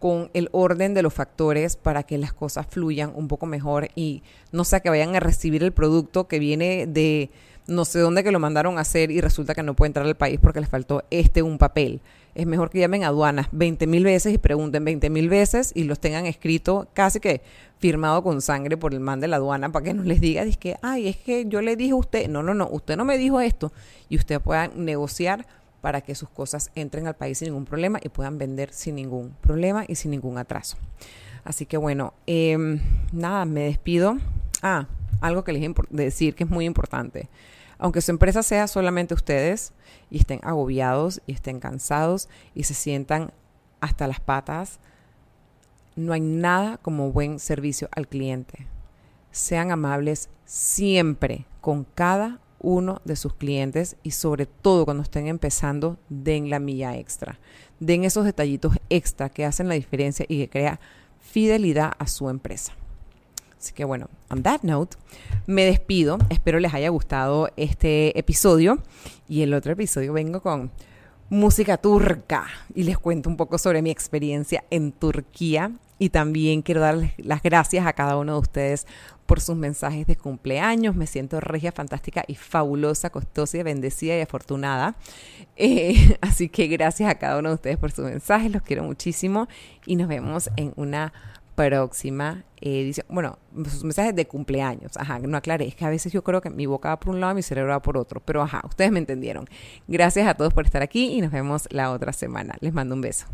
con 0.01 0.31
el 0.33 0.49
orden 0.53 0.95
de 0.95 1.03
los 1.03 1.15
factores 1.15 1.77
para 1.77 2.03
que 2.03 2.19
las 2.19 2.33
cosas 2.33 2.67
fluyan 2.69 3.13
un 3.15 3.29
poco 3.29 3.47
mejor 3.47 3.91
y 3.95 4.23
no 4.51 4.65
sea 4.65 4.81
que 4.81 4.89
vayan 4.89 5.15
a 5.15 5.21
recibir 5.21 5.63
el 5.63 5.73
producto 5.73 6.27
que 6.27 6.39
viene 6.39 6.87
de 6.89 7.31
no 7.67 7.85
sé 7.85 8.01
dónde 8.01 8.25
que 8.25 8.33
lo 8.33 8.41
mandaron 8.41 8.79
a 8.79 8.81
hacer 8.81 9.11
y 9.11 9.21
resulta 9.21 9.55
que 9.55 9.63
no 9.63 9.75
puede 9.75 9.89
entrar 9.89 10.07
al 10.07 10.17
país 10.17 10.41
porque 10.43 10.61
les 10.61 10.69
faltó 10.69 11.05
este 11.11 11.43
un 11.43 11.59
papel. 11.59 12.01
Es 12.35 12.47
mejor 12.47 12.71
que 12.71 12.79
llamen 12.79 13.05
a 13.05 13.09
aduanas 13.09 13.49
20 13.53 13.87
mil 13.87 14.05
veces 14.05 14.33
y 14.33 14.39
pregunten 14.39 14.85
20 14.85 15.11
mil 15.11 15.29
veces 15.29 15.71
y 15.75 15.85
los 15.85 16.01
tengan 16.01 16.25
escrito 16.25 16.89
casi 16.95 17.21
que 17.21 17.43
firmado 17.79 18.23
con 18.23 18.41
sangre 18.41 18.79
por 18.79 18.95
el 18.95 19.01
man 19.01 19.21
de 19.21 19.29
la 19.29 19.37
aduana 19.37 19.71
para 19.71 19.85
que 19.85 19.95
no 19.95 20.03
les 20.03 20.21
diga, 20.21 20.45
que, 20.59 20.77
ay, 20.81 21.09
es 21.09 21.17
que 21.17 21.45
yo 21.47 21.61
le 21.61 21.77
dije 21.77 21.93
a 21.93 21.97
usted, 21.97 22.29
no, 22.29 22.43
no, 22.43 22.55
no, 22.55 22.69
usted 22.71 22.97
no 22.97 23.05
me 23.05 23.19
dijo 23.19 23.41
esto 23.41 23.73
y 24.09 24.17
usted 24.17 24.41
pueda 24.41 24.69
negociar 24.69 25.47
para 25.81 26.01
que 26.01 26.15
sus 26.15 26.29
cosas 26.29 26.71
entren 26.75 27.07
al 27.07 27.17
país 27.17 27.39
sin 27.39 27.49
ningún 27.49 27.65
problema 27.65 27.99
y 28.03 28.09
puedan 28.09 28.39
vender 28.39 28.73
sin 28.73 28.97
ningún 28.97 29.35
problema 29.41 29.85
y 29.87 29.95
sin 29.95 30.11
ningún 30.11 30.39
atraso. 30.39 30.77
Así 31.45 31.67
que 31.67 31.77
bueno, 31.77 32.15
em, 32.27 32.81
nada, 33.13 33.45
me 33.45 33.63
despido. 33.63 34.17
Ah, 34.63 34.87
algo 35.21 35.45
que 35.45 35.53
les 35.53 35.63
voy 35.63 35.87
decir 35.91 36.35
que 36.35 36.45
es 36.45 36.51
muy 36.51 36.65
importante. 36.65 37.29
Aunque 37.79 38.03
su 38.03 38.11
empresa 38.11 38.43
sea 38.43 38.67
solamente 38.69 39.15
ustedes 39.15 39.73
y 40.11 40.19
estén 40.19 40.41
agobiados 40.43 41.23
y 41.27 41.33
estén 41.33 41.61
cansados 41.61 42.29
y 42.55 42.65
se 42.65 42.75
sientan 42.75 43.33
hasta 43.81 44.07
las 44.07 44.21
patas, 44.21 44.79
no 45.97 46.13
hay 46.13 46.21
nada 46.21 46.77
como 46.79 47.11
buen 47.11 47.39
servicio 47.39 47.89
al 47.93 48.07
cliente. 48.07 48.67
Sean 49.31 49.71
amables 49.71 50.29
siempre 50.45 51.47
con 51.61 51.85
cada 51.85 52.39
uno 52.61 53.01
de 53.05 53.17
sus 53.17 53.35
clientes 53.35 53.97
y 54.03 54.13
sobre 54.13 54.47
todo 54.47 54.85
cuando 54.85 55.03
estén 55.03 55.27
empezando, 55.27 55.97
den 56.09 56.51
la 56.51 56.61
milla 56.61 56.97
extra. 56.97 57.39
Den 57.81 58.05
esos 58.05 58.25
detallitos 58.25 58.77
extra 58.91 59.31
que 59.31 59.45
hacen 59.45 59.69
la 59.69 59.75
diferencia 59.75 60.27
y 60.29 60.39
que 60.39 60.51
crea 60.51 60.81
fidelidad 61.21 61.93
a 61.99 62.07
su 62.07 62.29
empresa. 62.29 62.73
Así 63.59 63.75
que 63.75 63.85
bueno, 63.85 64.09
on 64.31 64.43
that 64.43 64.63
note, 64.63 64.97
me 65.47 65.65
despido. 65.65 66.19
Espero 66.31 66.61
les 66.61 66.73
haya 66.73 66.89
gustado 66.89 67.51
este 67.57 68.19
episodio. 68.19 68.79
Y 69.29 69.43
el 69.43 69.53
otro 69.53 69.73
episodio 69.73 70.15
vengo 70.15 70.41
con 70.41 70.71
música 71.29 71.77
turca 71.77 72.47
y 72.75 72.85
les 72.85 72.99
cuento 72.99 73.29
un 73.29 73.37
poco 73.37 73.59
sobre 73.59 73.83
mi 73.83 73.91
experiencia 73.91 74.65
en 74.71 74.93
Turquía. 74.93 75.73
Y 76.01 76.09
también 76.09 76.63
quiero 76.63 76.81
darles 76.81 77.13
las 77.19 77.43
gracias 77.43 77.87
a 77.87 77.93
cada 77.93 78.17
uno 78.17 78.33
de 78.33 78.39
ustedes 78.39 78.87
por 79.27 79.39
sus 79.39 79.55
mensajes 79.55 80.07
de 80.07 80.17
cumpleaños. 80.17 80.97
Me 80.97 81.07
siento 81.07 81.41
regia, 81.41 81.73
fantástica 81.73 82.25
y 82.27 82.37
fabulosa, 82.37 83.11
costosa 83.11 83.63
bendecida 83.63 84.17
y 84.17 84.23
afortunada. 84.23 84.97
Eh, 85.57 86.17
así 86.23 86.49
que 86.49 86.69
gracias 86.69 87.11
a 87.11 87.17
cada 87.17 87.39
uno 87.39 87.51
de 87.51 87.57
ustedes 87.57 87.77
por 87.77 87.93
sus 87.93 88.07
mensajes. 88.07 88.51
Los 88.51 88.63
quiero 88.63 88.83
muchísimo 88.83 89.47
y 89.85 89.97
nos 89.97 90.09
vemos 90.09 90.49
en 90.57 90.73
una 90.77 91.13
próxima 91.55 92.45
edición. 92.63 93.07
Bueno, 93.11 93.39
sus 93.69 93.85
mensajes 93.85 94.15
de 94.17 94.27
cumpleaños. 94.27 94.97
Ajá, 94.97 95.19
no 95.19 95.37
aclaré. 95.37 95.69
Es 95.69 95.75
que 95.75 95.85
a 95.85 95.91
veces 95.91 96.15
yo 96.15 96.25
creo 96.25 96.41
que 96.41 96.49
mi 96.49 96.65
boca 96.65 96.89
va 96.89 96.99
por 96.99 97.15
un 97.15 97.21
lado 97.21 97.33
y 97.33 97.37
mi 97.37 97.43
cerebro 97.43 97.73
va 97.73 97.83
por 97.83 97.99
otro. 97.99 98.23
Pero 98.25 98.41
ajá, 98.41 98.63
ustedes 98.67 98.91
me 98.91 99.01
entendieron. 99.01 99.45
Gracias 99.87 100.27
a 100.27 100.33
todos 100.33 100.55
por 100.55 100.65
estar 100.65 100.81
aquí 100.81 101.13
y 101.13 101.21
nos 101.21 101.31
vemos 101.31 101.69
la 101.71 101.91
otra 101.91 102.15
semana. 102.15 102.57
Les 102.61 102.73
mando 102.73 102.95
un 102.95 103.03
beso. 103.03 103.27